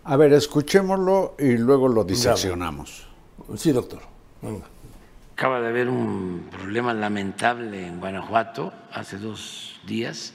[0.04, 3.06] A ver, escuchémoslo y luego lo diseccionamos.
[3.56, 4.00] Sí, doctor.
[4.40, 4.66] Venga.
[5.34, 10.34] Acaba de haber un problema lamentable en Guanajuato hace dos días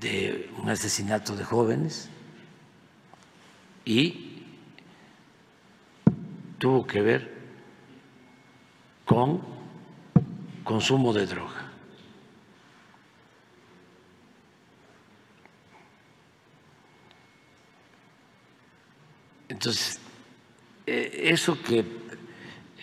[0.00, 2.08] de un asesinato de jóvenes
[3.84, 4.42] y
[6.58, 7.34] tuvo que ver
[9.04, 9.40] con
[10.64, 11.55] consumo de droga.
[19.48, 20.00] Entonces,
[20.86, 21.84] eh, eso que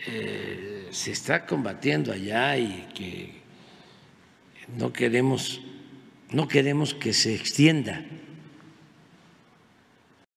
[0.08, 3.42] eh, se está combatiendo allá y que
[4.78, 5.62] no queremos,
[6.32, 8.04] no queremos que se extienda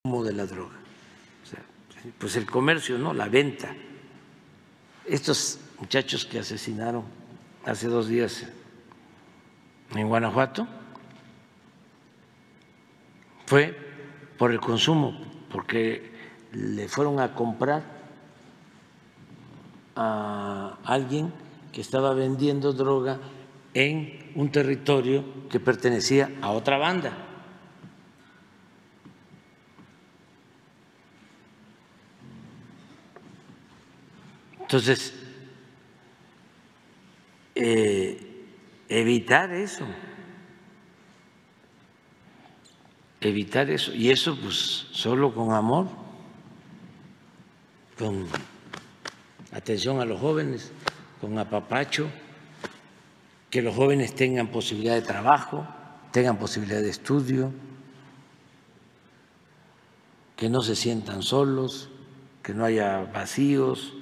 [0.03, 0.75] consumo de la droga.
[1.43, 1.59] O sea,
[2.17, 3.13] pues el comercio, ¿no?
[3.13, 3.75] La venta.
[5.05, 7.03] Estos muchachos que asesinaron
[7.65, 8.45] hace dos días
[9.95, 10.67] en Guanajuato
[13.45, 13.77] fue
[14.37, 16.16] por el consumo, porque
[16.57, 17.83] le fueron a comprar
[19.95, 21.31] a alguien
[21.71, 23.19] que estaba vendiendo droga
[23.75, 27.15] en un territorio que pertenecía a otra banda.
[34.59, 35.13] Entonces,
[37.53, 38.45] eh,
[38.89, 39.85] evitar eso,
[43.21, 46.06] evitar eso, y eso pues solo con amor,
[47.97, 48.27] con
[49.51, 50.71] atención a los jóvenes,
[51.19, 52.09] con apapacho,
[53.49, 55.67] que los jóvenes tengan posibilidad de trabajo,
[56.11, 57.51] tengan posibilidad de estudio,
[60.35, 61.89] que no se sientan solos,
[62.43, 63.93] que no haya vacíos,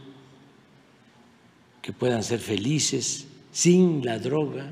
[1.81, 4.71] que puedan ser felices sin la droga.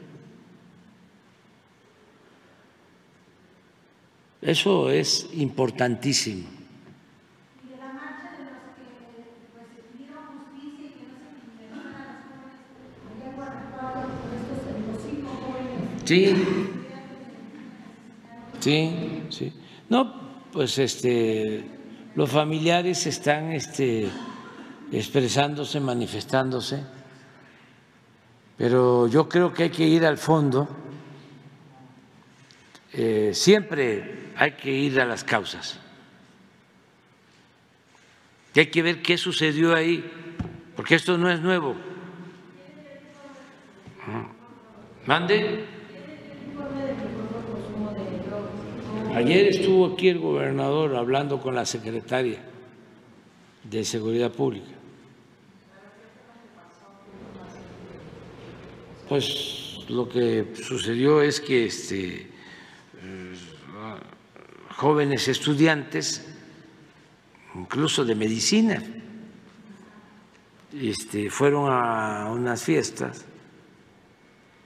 [4.41, 6.62] Eso es importantísimo.
[16.05, 16.35] Sí,
[18.59, 19.53] sí, sí.
[19.87, 21.63] No, pues este,
[22.15, 24.09] los familiares están este,
[24.91, 26.83] expresándose, manifestándose,
[28.57, 30.67] pero yo creo que hay que ir al fondo.
[32.91, 35.79] Eh, siempre hay que ir a las causas.
[38.53, 40.03] Y hay que ver qué sucedió ahí,
[40.75, 41.75] porque esto no es nuevo.
[45.05, 45.82] Mande.
[49.15, 52.39] Ayer estuvo aquí el gobernador hablando con la secretaria
[53.63, 54.71] de Seguridad Pública.
[59.08, 63.34] Pues lo que sucedió es que este, eh,
[64.78, 66.26] jóvenes estudiantes,
[67.54, 68.82] incluso de medicina,
[70.73, 73.26] este, fueron a unas fiestas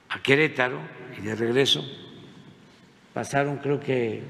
[0.08, 0.80] a Querétaro
[1.18, 1.84] y de regreso
[3.18, 4.22] pasaron creo que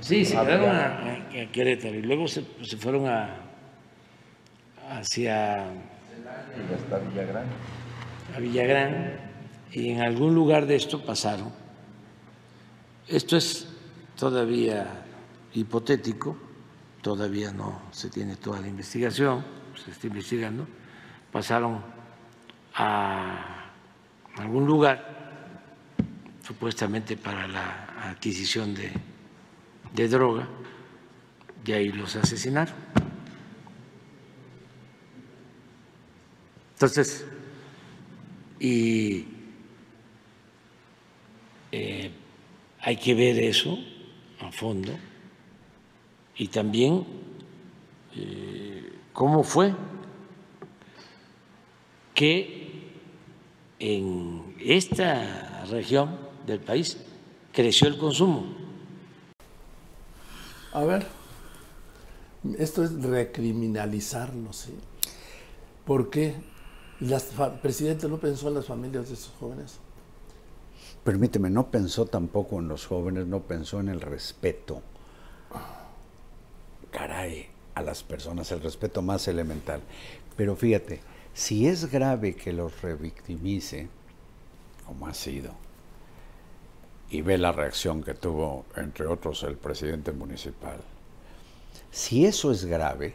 [0.00, 3.36] sí se quedaron a, a Querétaro y luego se, se fueron a
[4.90, 7.44] hacia Y hasta Villagrán.
[8.34, 9.20] a Villagrán
[9.70, 11.52] y en algún lugar de esto pasaron.
[13.06, 13.68] Esto es
[14.16, 14.86] todavía
[15.52, 16.38] hipotético,
[17.02, 19.44] todavía no se tiene toda la investigación,
[19.84, 20.66] se está investigando.
[21.30, 21.82] Pasaron
[22.74, 23.59] a
[24.36, 25.96] algún lugar,
[26.42, 28.92] supuestamente para la adquisición de,
[29.94, 30.48] de droga,
[31.64, 32.74] y ahí los asesinaron.
[36.74, 37.26] Entonces,
[38.58, 39.26] y
[41.72, 42.10] eh,
[42.80, 43.78] hay que ver eso
[44.40, 44.92] a fondo
[46.36, 47.06] y también
[48.16, 49.74] eh, cómo fue
[52.14, 52.59] que
[53.80, 56.16] en esta región
[56.46, 56.98] del país
[57.52, 58.44] creció el consumo.
[60.72, 61.06] A ver,
[62.58, 64.74] esto es recriminalizarlo, ¿sí?
[65.84, 66.34] ¿Por qué?
[67.00, 69.78] Las presidente no pensó en las familias de esos jóvenes.
[71.02, 74.82] Permíteme, no pensó tampoco en los jóvenes, no pensó en el respeto.
[76.90, 79.80] Caray, a las personas, el respeto más elemental.
[80.36, 81.00] Pero fíjate,
[81.34, 83.88] si es grave que los revictimice,
[84.86, 85.52] como ha sido,
[87.10, 90.80] y ve la reacción que tuvo, entre otros, el presidente municipal,
[91.90, 93.14] si eso es grave,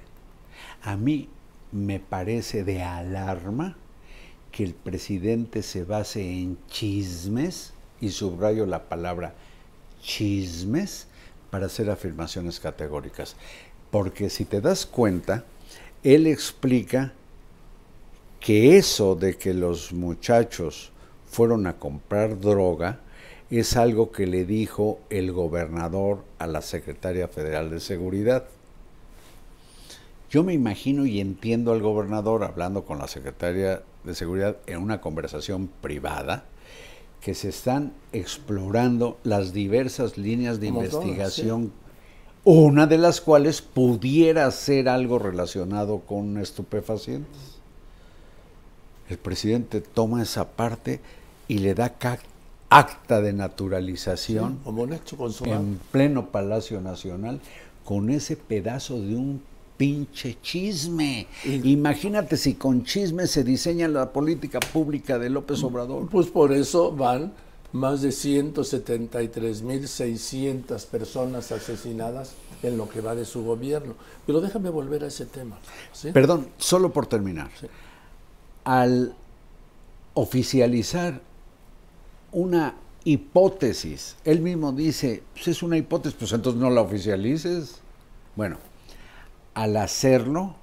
[0.84, 1.30] a mí
[1.72, 3.78] me parece de alarma
[4.52, 9.34] que el presidente se base en chismes, y subrayo la palabra
[10.02, 11.08] chismes,
[11.50, 13.38] para hacer afirmaciones categóricas.
[13.90, 15.46] Porque si te das cuenta,
[16.04, 17.14] él explica
[18.46, 20.92] que eso de que los muchachos
[21.28, 23.00] fueron a comprar droga
[23.50, 28.46] es algo que le dijo el gobernador a la secretaria federal de seguridad.
[30.30, 35.02] Yo me imagino y entiendo al gobernador hablando con la secretaria de seguridad en una
[35.02, 36.46] conversación privada
[37.22, 41.72] que se están explorando las diversas líneas de Como todas, investigación,
[42.44, 47.55] una de las cuales pudiera ser algo relacionado con estupefacientes.
[49.10, 51.00] El presidente toma esa parte
[51.48, 51.94] y le da
[52.70, 54.60] acta de naturalización
[55.46, 57.40] en pleno Palacio Nacional
[57.84, 59.42] con ese pedazo de un
[59.78, 61.28] pinche chisme.
[61.44, 66.08] Y- Imagínate si con chisme se diseña la política pública de López Obrador.
[66.10, 67.34] Pues por eso van
[67.74, 73.94] más de 173.600 personas asesinadas en lo que va de su gobierno.
[74.26, 75.58] Pero déjame volver a ese tema.
[75.94, 76.12] ¿sí?
[76.12, 77.50] Perdón, solo por terminar.
[78.66, 79.16] Al
[80.14, 81.22] oficializar
[82.34, 82.76] una
[83.06, 87.80] hipótesis, él mismo dice, pues es una hipótesis, pues entonces no la oficialices.
[88.36, 88.58] Bueno,
[89.54, 90.56] al hacerlo,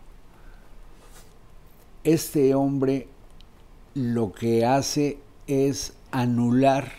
[2.04, 3.08] este hombre
[3.94, 6.92] lo que hace es anular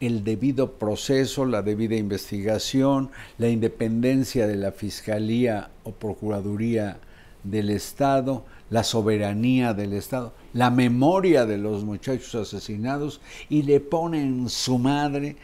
[0.00, 6.98] el debido proceso, la debida investigación, la independencia de la Fiscalía o Procuraduría
[7.44, 14.20] del Estado, la soberanía del Estado, la memoria de los muchachos asesinados y le pone
[14.20, 15.36] en su madre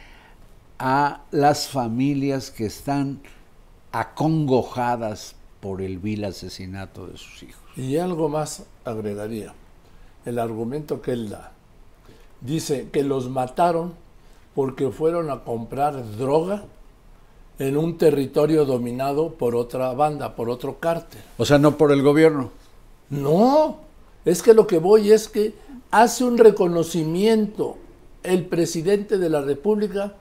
[0.79, 3.21] a las familias que están
[3.91, 7.61] acongojadas por el vil asesinato de sus hijos.
[7.77, 9.53] Y algo más agregaría.
[10.25, 11.51] El argumento que él da.
[12.41, 13.93] Dice que los mataron
[14.55, 16.65] porque fueron a comprar droga
[17.59, 21.21] en un territorio dominado por otra banda, por otro cártel.
[21.37, 22.51] O sea, no por el gobierno.
[23.21, 23.77] No,
[24.25, 25.53] es que lo que voy es que
[25.91, 27.77] hace un reconocimiento
[28.23, 30.13] el presidente de la República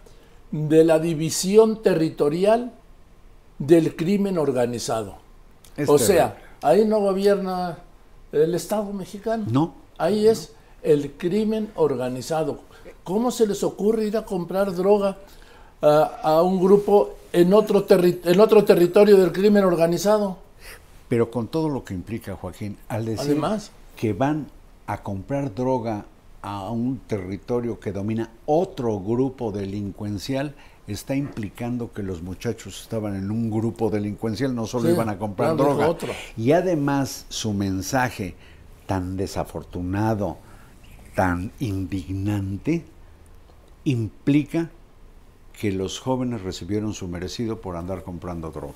[0.50, 2.72] de la división territorial
[3.58, 5.16] del crimen organizado.
[5.76, 6.14] Es o terrible.
[6.14, 7.78] sea, ahí no gobierna
[8.32, 9.44] el Estado mexicano.
[9.48, 9.74] No.
[9.96, 10.52] Ahí es
[10.82, 12.60] el crimen organizado.
[13.04, 15.16] ¿Cómo se les ocurre ir a comprar droga
[15.80, 20.38] a, a un grupo en otro, en otro territorio del crimen organizado?
[21.12, 23.70] Pero con todo lo que implica, Joaquín, al decir Además.
[23.96, 24.46] que van
[24.86, 26.06] a comprar droga
[26.40, 30.54] a un territorio que domina otro grupo delincuencial,
[30.86, 35.18] está implicando que los muchachos estaban en un grupo delincuencial, no solo Sí, iban a
[35.18, 35.86] comprar droga.
[35.86, 36.14] otro.
[36.34, 38.34] Y además su mensaje
[38.86, 40.38] tan desafortunado,
[41.14, 42.86] tan indignante,
[43.84, 44.70] implica
[45.52, 48.72] que los jóvenes recibieron su merecido por andar comprando droga.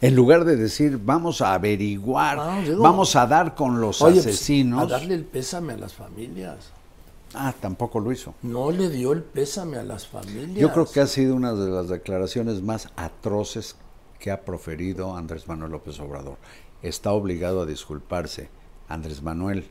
[0.00, 4.14] En lugar de decir, vamos a averiguar, Ah, digo, vamos a dar con los Oye,
[4.22, 4.82] pues, asesinos.
[4.82, 6.70] a darle el pésame a las familias.
[7.34, 8.34] Ah, tampoco lo hizo.
[8.42, 10.58] No le dio el pésame a las familias.
[10.58, 13.76] Yo creo que ha sido una de las declaraciones más atroces
[14.18, 16.38] que ha proferido Andrés Manuel López Obrador.
[16.82, 18.48] Está obligado a disculparse
[18.88, 19.68] Andrés Manuel,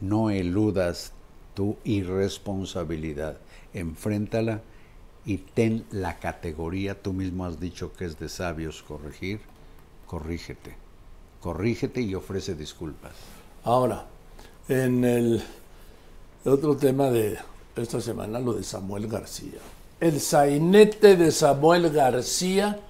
[0.00, 1.12] no eludas
[1.54, 3.38] tu irresponsabilidad,
[3.74, 4.60] enfréntala
[5.24, 9.40] y ten la categoría, tú mismo has dicho que es de sabios corregir,
[10.08, 10.74] corrígete,
[11.40, 13.12] corrígete y ofrece disculpas.
[13.62, 14.06] Ahora,
[14.68, 15.42] en el
[16.44, 17.38] otro tema de
[17.76, 19.60] esta semana, lo de Samuel García.
[20.00, 22.80] El sainete de Samuel García,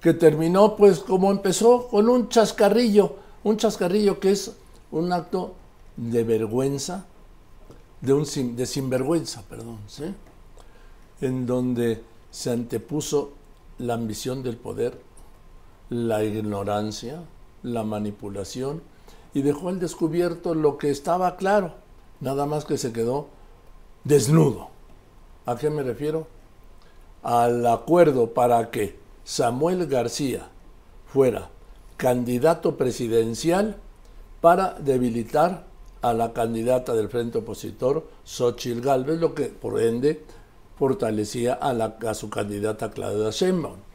[0.00, 4.52] que terminó pues como empezó, con un chascarrillo, un chascarrillo que es
[4.90, 5.54] un acto
[5.96, 7.06] de vergüenza,
[8.00, 8.24] de, un,
[8.56, 10.04] de sinvergüenza, perdón, ¿sí?
[11.20, 13.32] en donde se antepuso
[13.78, 15.00] la ambición del poder,
[15.90, 17.22] la ignorancia,
[17.62, 18.82] la manipulación,
[19.34, 21.74] y dejó al descubierto lo que estaba claro,
[22.20, 23.28] nada más que se quedó
[24.04, 24.68] desnudo.
[25.46, 26.26] ¿A qué me refiero?
[27.22, 30.48] Al acuerdo para que Samuel García
[31.06, 31.50] fuera
[31.96, 33.76] candidato presidencial
[34.40, 35.66] para debilitar
[36.02, 40.24] a la candidata del frente opositor, Xochitl Galvez, lo que por ende
[40.78, 43.89] fortalecía a, su candidata Claudia Sheinbaum.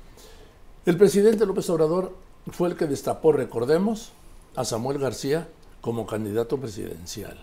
[0.85, 2.13] El presidente López Obrador
[2.51, 4.11] fue el que destapó, recordemos,
[4.55, 5.47] a Samuel García
[5.81, 7.37] como candidato presidencial.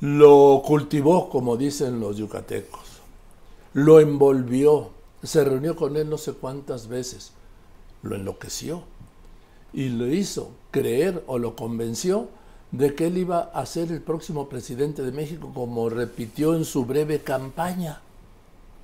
[0.00, 3.00] Lo cultivó, como dicen los yucatecos.
[3.74, 4.92] Lo envolvió.
[5.22, 7.32] Se reunió con él no sé cuántas veces.
[8.02, 8.84] Lo enloqueció.
[9.74, 12.28] Y lo hizo creer o lo convenció
[12.70, 16.86] de que él iba a ser el próximo presidente de México, como repitió en su
[16.86, 18.00] breve campaña.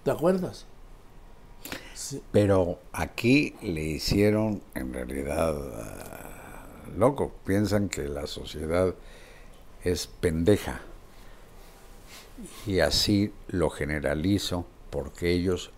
[0.05, 0.67] ¿Te acuerdas?
[2.33, 5.55] Pero aquí le hicieron en realidad
[6.97, 7.33] loco.
[7.45, 8.95] Piensan que la sociedad
[9.85, 10.81] es pendeja.
[12.67, 15.71] Y así lo generalizo porque ellos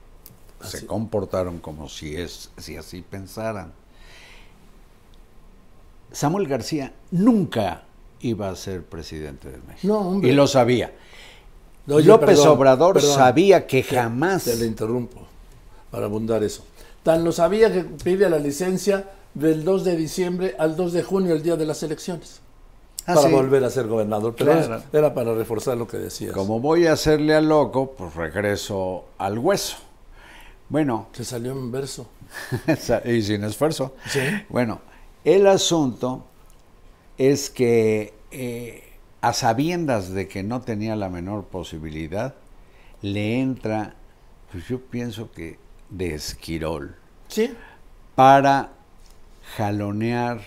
[0.60, 3.72] se comportaron como si, es, si así pensaran.
[6.12, 7.84] Samuel García nunca
[8.20, 10.20] iba a ser presidente de México.
[10.22, 10.94] y lo sabía.
[11.86, 14.44] López Obrador sabía que jamás...
[14.44, 15.31] Te le interrumpo
[15.92, 16.64] para abundar eso.
[17.04, 21.34] Tan lo sabía que pide la licencia del 2 de diciembre al 2 de junio,
[21.34, 22.40] el día de las elecciones.
[23.06, 24.34] Ah, para volver a ser gobernador.
[24.36, 26.32] Pero era para reforzar lo que decías.
[26.32, 29.76] Como voy a hacerle al loco, pues regreso al hueso.
[30.68, 31.08] Bueno.
[31.12, 32.08] Se salió en verso.
[33.04, 33.94] y sin esfuerzo.
[34.08, 34.20] Sí.
[34.48, 34.80] Bueno,
[35.24, 36.24] el asunto
[37.18, 42.34] es que eh, a sabiendas de que no tenía la menor posibilidad,
[43.02, 43.96] le entra,
[44.50, 45.58] pues yo pienso que
[45.92, 46.96] de esquirol.
[47.28, 47.54] Sí.
[48.14, 48.70] Para
[49.56, 50.40] jalonear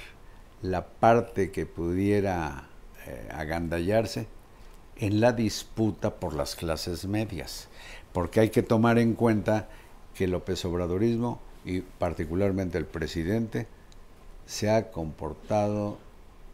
[0.61, 2.67] la parte que pudiera
[3.05, 4.27] eh, agandallarse
[4.97, 7.67] en la disputa por las clases medias,
[8.13, 9.69] porque hay que tomar en cuenta
[10.15, 13.67] que el López Obradorismo y particularmente el presidente
[14.45, 15.97] se ha comportado,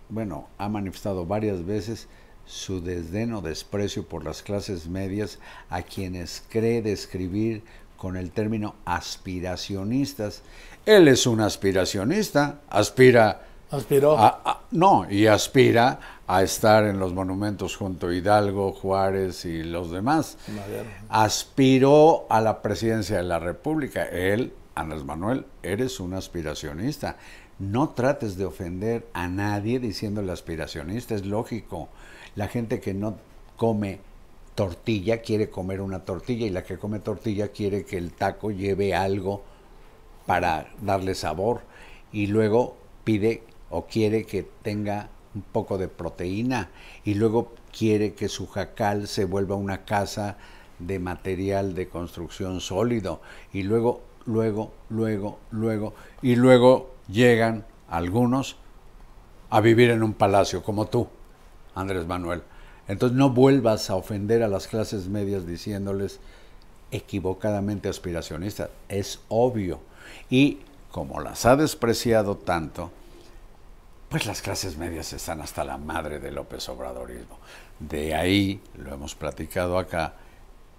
[0.09, 2.07] bueno, ha manifestado varias veces
[2.45, 5.39] su desdén o desprecio por las clases medias
[5.69, 7.63] a quienes cree describir
[8.01, 10.41] con el término aspiracionistas.
[10.87, 14.17] Él es un aspiracionista, aspira Aspiró.
[14.71, 20.39] no, y aspira a estar en los monumentos junto a Hidalgo, Juárez y los demás.
[21.09, 24.03] Aspiró a la presidencia de la República.
[24.05, 27.17] Él, Andrés Manuel, eres un aspiracionista.
[27.59, 31.89] No trates de ofender a nadie diciéndole aspiracionista, es lógico.
[32.35, 33.17] La gente que no
[33.57, 33.99] come
[34.61, 38.93] tortilla quiere comer una tortilla y la que come tortilla quiere que el taco lleve
[38.93, 39.41] algo
[40.27, 41.61] para darle sabor
[42.11, 43.41] y luego pide
[43.71, 46.69] o quiere que tenga un poco de proteína
[47.03, 50.37] y luego quiere que su jacal se vuelva una casa
[50.77, 53.19] de material de construcción sólido
[53.51, 58.57] y luego, luego, luego, luego y luego llegan algunos
[59.49, 61.07] a vivir en un palacio como tú,
[61.73, 62.43] Andrés Manuel.
[62.87, 66.19] Entonces no vuelvas a ofender a las clases medias diciéndoles
[66.91, 68.69] equivocadamente aspiracionistas.
[68.89, 69.79] Es obvio.
[70.29, 70.59] Y
[70.91, 72.91] como las ha despreciado tanto,
[74.09, 77.37] pues las clases medias están hasta la madre de López Obradorismo.
[77.79, 80.15] De ahí, lo hemos platicado acá,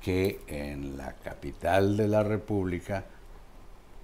[0.03, 3.05] que en la capital de la República,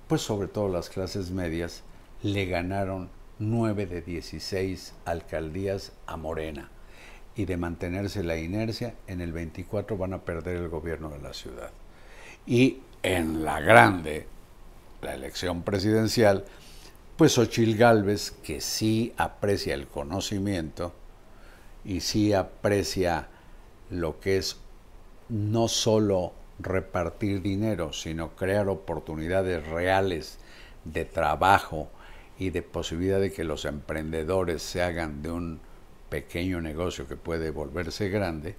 [0.06, 1.82] pues sobre todo las clases medias,
[2.22, 6.70] le ganaron 9 de 16 alcaldías a Morena.
[7.38, 11.32] Y de mantenerse la inercia, en el 24 van a perder el gobierno de la
[11.32, 11.70] ciudad.
[12.46, 14.26] Y en la grande,
[15.00, 16.44] la elección presidencial,
[17.16, 20.92] pues Ochil Galvez, que sí aprecia el conocimiento
[21.84, 23.28] y sí aprecia
[23.88, 24.56] lo que es
[25.28, 30.38] no solo repartir dinero, sino crear oportunidades reales
[30.84, 31.88] de trabajo
[32.36, 35.67] y de posibilidad de que los emprendedores se hagan de un
[36.08, 38.56] pequeño negocio que puede volverse grande,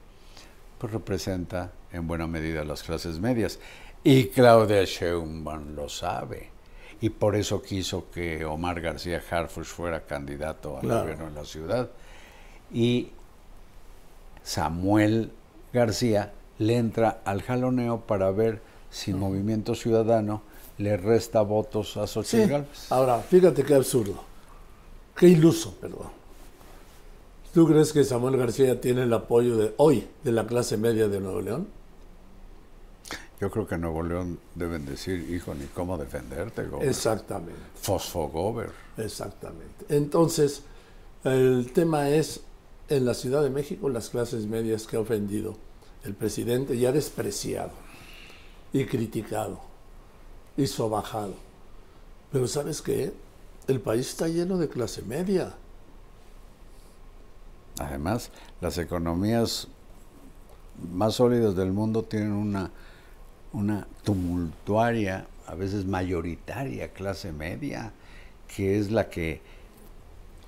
[0.77, 3.59] pues representa en buena medida las clases medias.
[4.03, 6.49] Y Claudia Sheinbaum lo sabe.
[7.01, 11.01] Y por eso quiso que Omar García Harfuch fuera candidato al Claro.
[11.01, 11.89] gobierno en la ciudad.
[12.73, 13.09] Y
[14.43, 15.31] Samuel
[15.73, 20.41] García le entra al jaloneo para ver si Movimiento Ciudadano
[20.77, 22.87] le resta votos a Xochitl Sí.
[22.89, 24.23] Ahora, fíjate qué absurdo.
[25.15, 26.09] Qué iluso, perdón.
[27.53, 31.19] ¿Tú crees que Samuel García tiene el apoyo de hoy de la clase media de
[31.19, 31.67] Nuevo León?
[33.41, 36.87] Yo creo que en Nuevo León deben decir, hijo, ni cómo defenderte, Gober.
[36.87, 38.69] Exactamente, Fosfogober.
[38.97, 39.85] exactamente.
[39.89, 40.61] Entonces,
[41.23, 42.41] el tema es,
[42.89, 45.55] en la Ciudad de México, las clases medias que ha ofendido
[46.03, 47.71] el presidente y ha despreciado
[48.73, 49.59] y criticado
[50.55, 51.33] y sobajado.
[52.31, 53.11] Pero ¿sabes qué?
[53.67, 55.55] El país está lleno de clase media.
[57.79, 59.69] Además, las economías
[60.93, 62.71] más sólidas del mundo tienen una,
[63.53, 67.93] una tumultuaria, a veces mayoritaria clase media,
[68.53, 69.41] que es la que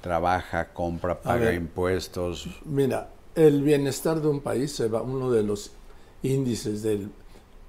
[0.01, 1.55] trabaja, compra, paga ver.
[1.55, 2.49] impuestos.
[2.65, 5.71] Mira, el bienestar de un país, se va, uno de los
[6.23, 7.09] índices del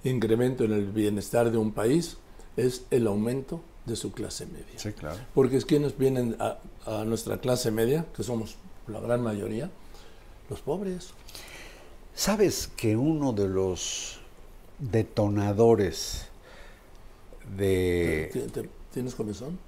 [0.02, 2.16] incremento en el bienestar de un país
[2.56, 4.76] es el aumento de su clase media.
[4.76, 5.18] Sí, claro.
[5.34, 8.56] Porque es quienes vienen a, a nuestra clase media, que somos
[8.88, 9.70] la gran mayoría,
[10.50, 11.10] los pobres.
[12.14, 14.20] ¿Sabes que uno de los
[14.78, 16.26] detonadores
[17.56, 18.30] de...
[18.32, 19.58] ¿Ti- ti- ¿Tienes comezón?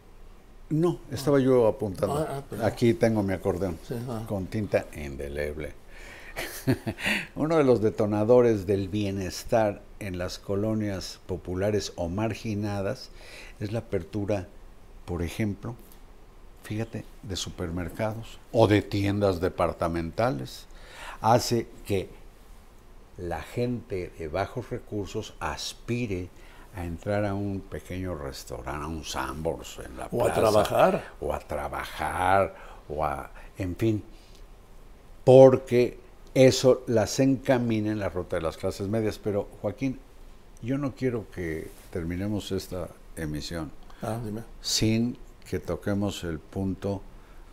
[0.71, 2.17] No, estaba yo apuntando.
[2.29, 2.67] Ah, ah.
[2.67, 4.25] Aquí tengo mi acordeón Sí, ah.
[4.29, 5.73] con tinta indeleble.
[7.37, 13.11] Uno de los detonadores del bienestar en las colonias populares o marginadas
[13.61, 14.49] es la apertura,
[15.05, 15.77] por ejemplo,
[16.65, 20.67] fíjate, de supermercados o de tiendas departamentales.
[21.21, 22.09] Hace que
[23.17, 26.29] la gente de bajos recursos aspire
[26.75, 31.05] a entrar a un pequeño restaurante, a un Sambors en la O a plaza, trabajar.
[31.21, 32.55] o a trabajar,
[32.89, 34.03] o a, en fin,
[35.25, 35.99] porque
[36.35, 39.19] eso las encamina en la ruta de las clases medias.
[39.19, 39.99] Pero Joaquín,
[40.63, 43.71] yo no quiero que terminemos esta emisión
[44.03, 44.43] Ah, dime.
[44.61, 45.17] sin
[45.49, 47.03] que toquemos el punto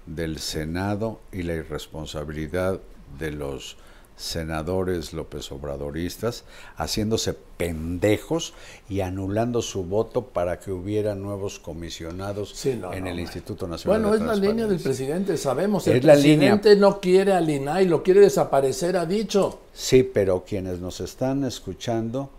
[0.06, 2.80] del Senado y la irresponsabilidad
[3.20, 3.78] de los
[4.16, 6.44] senadores López Obradoristas
[6.76, 8.54] haciéndose pendejos
[8.88, 13.20] y anulando su voto para que hubiera nuevos comisionados Sí, no, en no, el.
[13.20, 15.88] Instituto Nacional Bueno, de es la línea del presidente, sabemos.
[15.88, 16.52] El Es la línea.
[16.54, 19.62] presidente no quiere al INAI, lo quiere desaparecer, ha dicho.
[19.74, 22.30] Sí, pero quienes nos están escuchando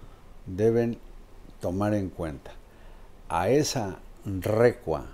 [0.47, 0.99] deben
[1.61, 2.53] tomar en cuenta
[3.29, 5.12] a esa recua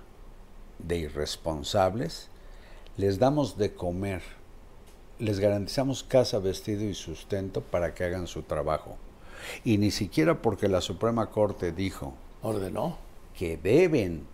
[0.79, 2.29] de irresponsables,
[2.97, 4.21] les damos de comer,
[5.19, 8.97] les garantizamos casa, vestido y sustento para que hagan su trabajo.
[9.63, 12.97] Y ni siquiera porque la Suprema Corte dijo Ordenó.
[13.37, 14.25] que deben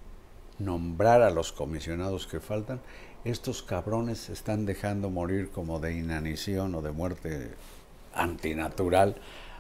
[0.58, 2.80] nombrar a los comisionados que faltan,
[3.24, 7.52] estos cabrones se están dejando morir como de inanición o de muerte
[8.14, 9.16] antinatural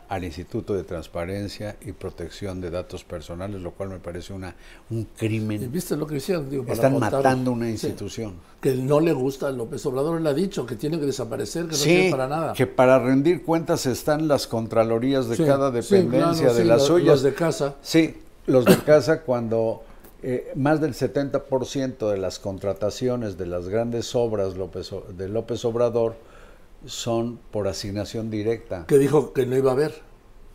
[0.09, 4.55] al Instituto de Transparencia y Protección de Datos Personales, lo cual me parece una,
[4.89, 5.71] un ¿Y crimen.
[5.71, 6.49] viste lo que hicieron?
[6.49, 7.71] Digo, para Están matando una Sí.
[7.71, 8.33] institución.
[8.61, 11.77] Que no le gusta López Obrador, le ha dicho que tiene que desaparecer, que no
[11.77, 12.53] Sí, sirve para nada.
[12.53, 16.67] que para rendir cuentas están las contralorías de Sí, cada sí, dependencia claro, de sí,
[16.67, 17.07] las suyas.
[17.07, 17.75] los de casa.
[17.81, 18.15] Sí,
[18.47, 19.83] los de casa cuando
[20.23, 26.15] eh, más del 70% de las contrataciones de las grandes obras López de López Obrador
[26.85, 30.01] son por asignación directa, Que dijo que no iba a haber.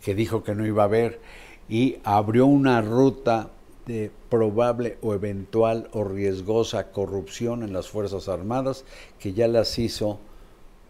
[0.01, 1.21] que dijo que no iba a haber,
[1.69, 3.51] y abrió una ruta
[3.87, 8.85] de probable o eventual o riesgosa corrupción en las Fuerzas Armadas,
[9.19, 10.19] que ya las hizo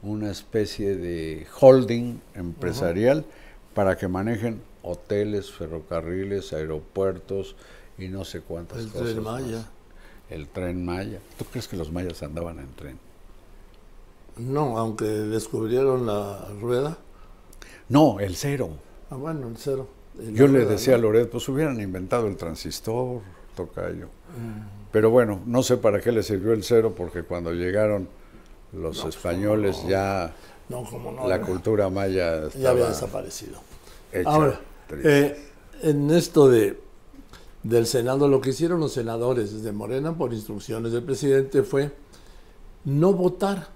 [0.03, 3.25] una especie de holding empresarial
[3.75, 7.55] para que manejen hoteles, ferrocarriles, aeropuertos
[7.99, 9.09] y no sé cuántas El cosas.
[9.09, 9.43] Tren más.
[9.43, 9.69] Maya.
[10.31, 11.19] El tren Maya.
[11.39, 12.99] ¿Tú crees que los mayas andaban en tren?
[14.41, 16.99] No, aunque descubrieron la rueda.
[17.89, 18.71] No, el cero.
[19.11, 19.89] Ah, bueno, el cero.
[20.33, 20.99] Yo le decía a.
[20.99, 23.21] Loret, pues hubieran inventado el transistor,
[23.57, 24.09] tocayo.
[24.93, 28.09] Pero bueno, no sé para qué le sirvió el cero, porque cuando llegaron
[28.73, 30.35] los españoles ya
[30.69, 31.27] No, como no.
[31.29, 33.59] la ya- cultura maya ya había desaparecido.
[34.13, 34.61] hecha Ahora,
[35.05, 35.37] eh,
[35.83, 36.79] en esto de
[37.63, 41.91] del Senado, lo que hicieron los senadores de Morena por instrucciones del presidente fue
[42.85, 43.69] no votar.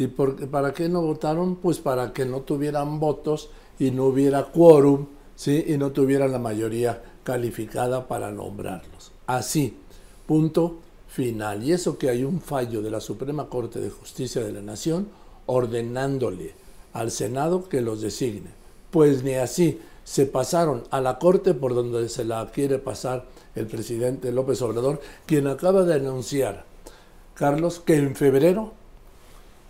[0.00, 1.56] ¿Y por, para qué no votaron?
[1.56, 5.64] Pues para que no tuvieran votos y no hubiera quórum, ¿sí?
[5.68, 9.12] Y no tuvieran la mayoría calificada para nombrarlos.
[9.26, 9.76] Así,
[10.30, 10.76] Punto
[11.08, 11.64] final.
[11.64, 15.08] Y eso que hay un fallo de la Suprema Corte de Justicia de la Nación
[15.46, 16.54] ordenándole
[16.92, 18.50] al Senado que los designe.
[18.92, 23.26] Pues ni así se pasaron a la Corte por donde se la quiere pasar
[23.56, 26.64] el presidente López Obrador, quien acaba de anunciar,
[27.34, 28.74] Carlos, que en febrero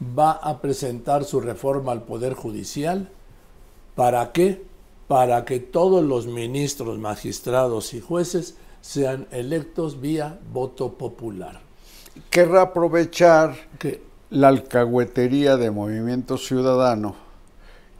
[0.03, 3.09] va a presentar su reforma al Poder Judicial.
[3.95, 4.63] ¿Para qué?
[5.09, 11.61] Para que todos los ministros, magistrados y jueces sean electos vía voto popular.
[12.31, 13.55] Querrá aprovechar
[14.31, 17.15] la alcahuetería de Movimiento Ciudadano,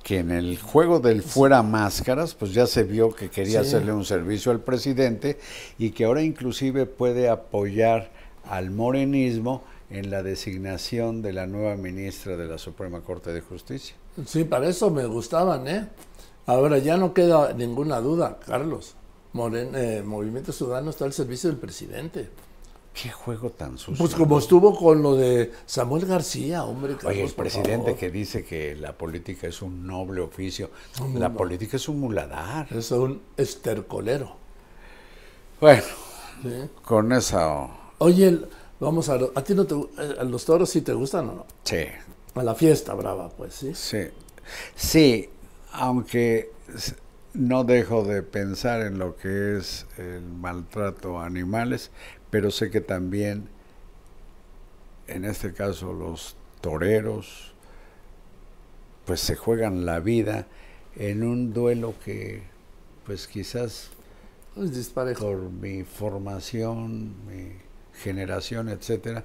[0.03, 3.69] que en el juego del fuera máscaras, pues ya se vio que quería Sí.
[3.69, 5.39] hacerle un servicio al presidente
[5.79, 8.11] y que ahora inclusive puede apoyar
[8.49, 13.97] al morenismo en la designación de la nueva ministra de la Suprema Corte de Justicia.
[14.27, 15.89] Sí, para eso me gustaban, ¿eh?
[16.47, 18.95] Ahora ya no queda ninguna duda, Carlos.
[19.33, 22.29] Moren- eh, Movimiento Ciudadano está al servicio del presidente.
[22.93, 23.95] Qué juego tan sucio.
[23.99, 26.95] Pues como estuvo con lo de Samuel García, hombre.
[26.95, 30.71] Carlos, Oye, el presidente que dice que la política es un noble oficio,
[31.15, 32.67] la política es un muladar.
[32.73, 34.35] Es un estercolero.
[35.61, 35.83] Bueno,
[36.43, 36.49] ¿sí?
[36.85, 38.49] con eso, Oye, el-
[38.81, 39.15] vamos a...
[39.35, 39.75] ¿A ti no te...
[39.75, 41.47] eh, a los toros sí te gustan o no?
[41.65, 41.87] sí,
[42.35, 43.75] A la fiesta brava, pues, ¿sí?
[43.75, 44.09] Sí,
[44.75, 45.31] sí,
[45.73, 46.51] aunque
[47.35, 51.91] no dejo de pensar en lo que es el maltrato a animales,
[52.31, 53.49] pero sé que también,
[55.07, 57.55] en este caso, los toreros,
[59.05, 60.47] pues se juegan la vida
[60.97, 62.43] en un duelo que,
[63.07, 63.91] pues quizás
[64.57, 65.25] Es disparejo.
[65.27, 67.53] por mi formación, mi
[68.03, 69.25] generación, etcétera,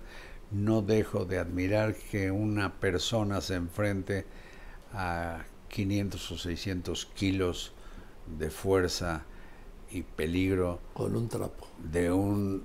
[0.51, 4.25] no dejo de admirar que una persona se enfrente
[4.93, 7.73] a 500 o 600 kilos
[8.37, 9.23] de fuerza
[9.91, 11.67] y peligro Con un trapo.
[11.91, 12.63] de un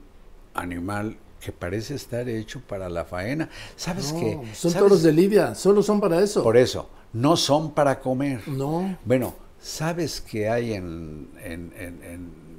[0.54, 3.48] animal que parece estar hecho para la faena.
[3.76, 4.32] ¿Sabes No, qué?
[4.54, 4.78] son ¿Sabes?
[4.78, 6.42] toros de Lidia, solo son para eso.
[6.42, 8.46] Por eso, no son para comer.
[8.46, 8.98] No.
[9.04, 12.49] Bueno, ¿sabes que hay en, en- en- en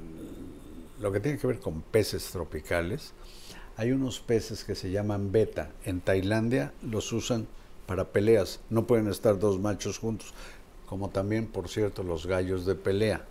[1.02, 3.12] lo que tiene que ver con peces tropicales?
[3.76, 5.70] Hay unos peces que se llaman beta.
[5.84, 7.48] En Tailandia los usan
[7.86, 8.60] para peleas.
[8.70, 10.32] No pueden estar dos machos juntos.
[10.86, 13.24] Como también, por cierto, los gallos de pelea.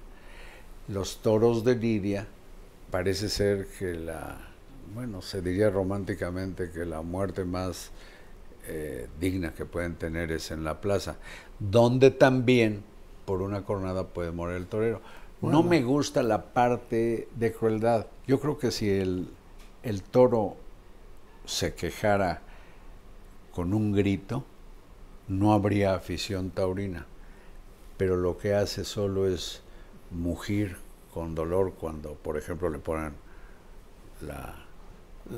[0.90, 2.28] Los toros de Lidia
[2.92, 4.38] parece ser que la,
[4.94, 7.92] bueno, se diría románticamente que la muerte más
[8.68, 11.16] eh, digna que pueden tener es en la plaza,
[11.60, 12.84] donde también
[13.26, 15.02] por una cornada puede morir el torero.
[15.42, 18.06] No me gusta la parte de crueldad.
[18.28, 19.28] Yo creo que si el,
[19.84, 20.56] el toro
[21.46, 22.42] se quejara
[23.54, 24.44] con un grito,
[25.28, 27.06] no habría afición taurina.
[27.98, 29.62] Pero lo que hace solo es
[30.12, 30.78] mugir
[31.14, 33.14] con dolor cuando, por ejemplo, le ponen
[34.22, 34.56] la,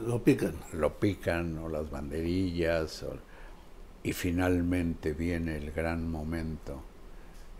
[0.06, 0.54] Lo pican.
[0.74, 3.18] lo pican o las banderillas o-
[4.04, 6.82] y finalmente viene el gran momento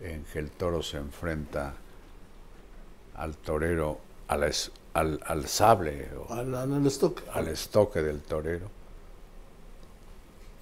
[0.00, 1.74] en que el toro se enfrenta
[3.14, 3.98] al torero,
[4.28, 8.68] a la es- al, al sable o Al, al estoque del torero,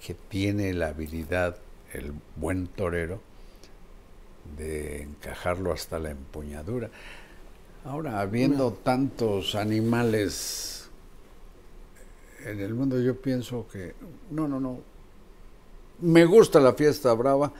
[0.05, 1.57] que tiene la habilidad,
[1.93, 3.21] el buen torero,
[4.57, 6.89] de encajarlo hasta la empuñadura.
[7.85, 10.89] Ahora, habiendo tantos animales
[12.45, 13.93] en el mundo, yo pienso que,
[14.31, 14.79] no, no, no,
[16.01, 17.51] me gusta la fiesta brava,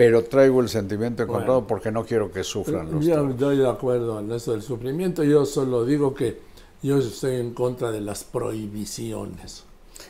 [0.00, 1.66] pero traigo el sentimiento encontrado Bueno.
[1.66, 5.22] porque no quiero que sufran los Yo estoy de acuerdo en eso del sufrimiento.
[5.24, 6.38] Yo solo digo que
[6.82, 9.64] yo estoy en contra de las prohibiciones.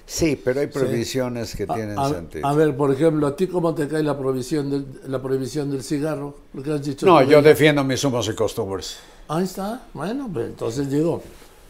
[0.06, 2.46] Sí, pero hay prohibiciones que tienen a, sentido.
[2.46, 5.82] a ver, por ejemplo, ¿a ti cómo te cae la prohibición del, la prohibición del
[5.82, 6.36] cigarro?
[6.54, 8.98] Lo que has dicho No, yo defiendo mis humos y costumbres.
[9.26, 9.88] Ahí está.
[9.92, 11.20] Bueno, pues entonces digo,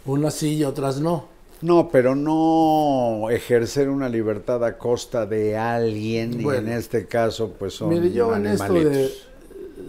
[0.04, 1.24] unas sí y otras no.
[1.62, 7.74] No, pero no ejercer una libertad a costa de alguien, y en este caso, pues
[7.74, 9.28] son Mire, yo en esto de animalitos.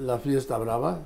[0.01, 0.99] la fiesta brava,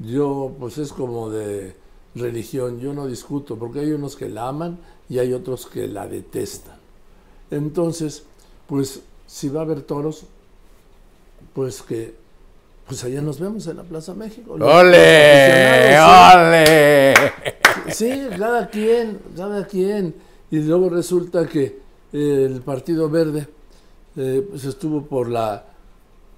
[0.00, 1.74] yo pues es como de
[2.14, 6.08] religión, yo no discuto, porque hay unos que la aman y hay otros que la
[6.08, 6.76] detestan.
[7.50, 8.24] Entonces,
[8.66, 10.24] pues si va a haber toros,
[11.54, 12.14] pues que,
[12.86, 14.54] pues allá nos vemos en la Plaza México.
[14.54, 15.98] ¡Ole!
[15.98, 17.14] ¡Ole!
[17.92, 18.10] Sí.
[18.38, 20.14] Cada quien, cada quien.
[20.50, 21.80] Y luego resulta que
[22.12, 23.48] eh, el Partido Verde
[24.16, 25.64] eh, pues estuvo por la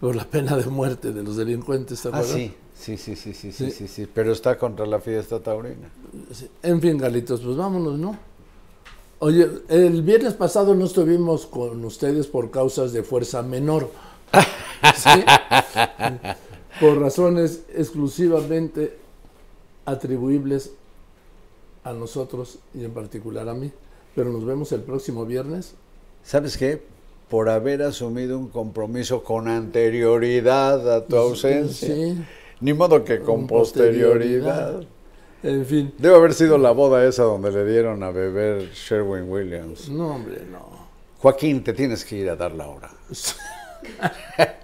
[0.00, 3.52] por la pena de muerte de los delincuentes, ¿te Ah, sí, sí, sí, sí, sí,
[3.52, 3.86] sí, Sí.
[3.86, 5.90] sí, pero está contra la fiesta taurina.
[6.62, 8.16] En fin, Galitos, pues vámonos, ¿no?
[9.18, 13.90] Oye, el viernes pasado no estuvimos con ustedes por causas de fuerza menor.
[14.96, 15.22] ¿sí?
[16.80, 18.96] Por razones exclusivamente
[19.84, 20.72] atribuibles
[21.84, 23.70] a nosotros y en particular a mí.
[24.14, 25.74] Pero nos vemos el próximo viernes.
[26.22, 26.82] ¿Sabes qué?
[27.28, 31.94] Por haber asumido un compromiso con anterioridad a tu ausencia.
[31.94, 32.20] Sí.
[32.60, 34.82] Ni modo que con posterioridad.
[35.42, 35.94] En fin.
[35.96, 39.88] Debe haber sido la boda esa donde le dieron a beber Sherwin Williams.
[39.88, 40.90] No, hombre, no.
[41.18, 42.90] Joaquín, te tienes que ir a dar la hora.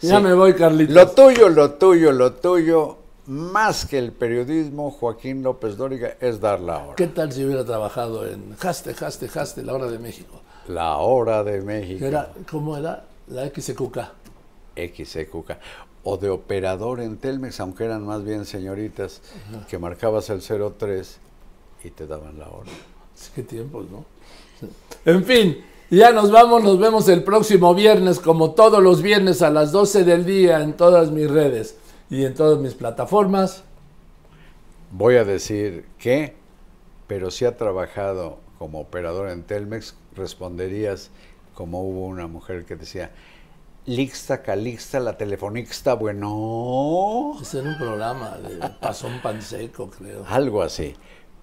[0.00, 0.94] Ya me voy, Carlitos.
[0.94, 2.98] Lo tuyo, lo tuyo, lo tuyo,
[3.28, 6.96] más que el periodismo, Joaquín López Dóriga, es dar la hora.
[6.96, 10.40] ¿Qué tal si hubiera trabajado en Haste, Haste, Haste, la hora de México?
[10.66, 12.06] La hora de México.
[12.06, 13.04] Era, ¿Cómo era?
[13.28, 13.98] La XQK.
[14.76, 15.50] XEQK.
[16.04, 19.20] O de operador en Telmex, aunque eran más bien señoritas,
[19.68, 21.18] que marcabas el 03
[21.84, 22.70] y te daban la hora.
[23.14, 24.06] Sí, qué tiempos, ¿no?
[25.04, 29.50] En fin, ya nos vamos, nos vemos el próximo viernes, como todos los viernes a
[29.50, 31.76] las 12 del día en todas mis redes
[32.10, 33.64] y en todas mis plataformas.
[34.90, 36.34] Voy a decir que,
[37.06, 41.10] pero si ha trabajado como operador en Telmex, responderías
[41.54, 43.10] como hubo una mujer que decía,
[43.86, 50.24] Lixta, Calixta, la telefonixta, bueno, Ese era un programa de Pasón Panseco, creo.
[50.28, 50.94] algo así.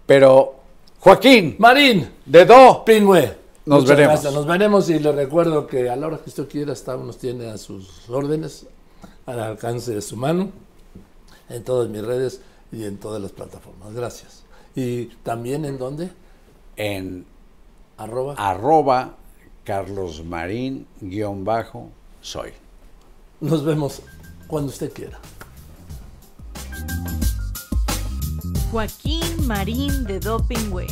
[0.06, 0.56] Pero,
[1.00, 3.38] Joaquín, Marín, de Do, Pingüe.
[3.66, 4.14] Nos Muchas veremos.
[4.14, 4.34] gracias.
[4.34, 7.50] Nos veremos y le recuerdo que a la hora que usted quiera está, nos tiene
[7.50, 8.68] a sus órdenes,
[9.26, 10.52] al alcance de su mano,
[11.50, 13.94] en todas mis redes y en todas las plataformas.
[13.94, 14.44] Gracias.
[14.76, 16.12] Y también en dónde?
[16.76, 17.26] en
[17.98, 18.36] Arroba.
[18.38, 19.16] arroba
[19.64, 21.90] Carlos Marín guion bajo
[22.22, 22.52] soy.
[23.40, 24.02] Nos vemos
[24.48, 25.20] cuando usted quiera.
[28.72, 30.88] Joaquín Marín de Dopingüe.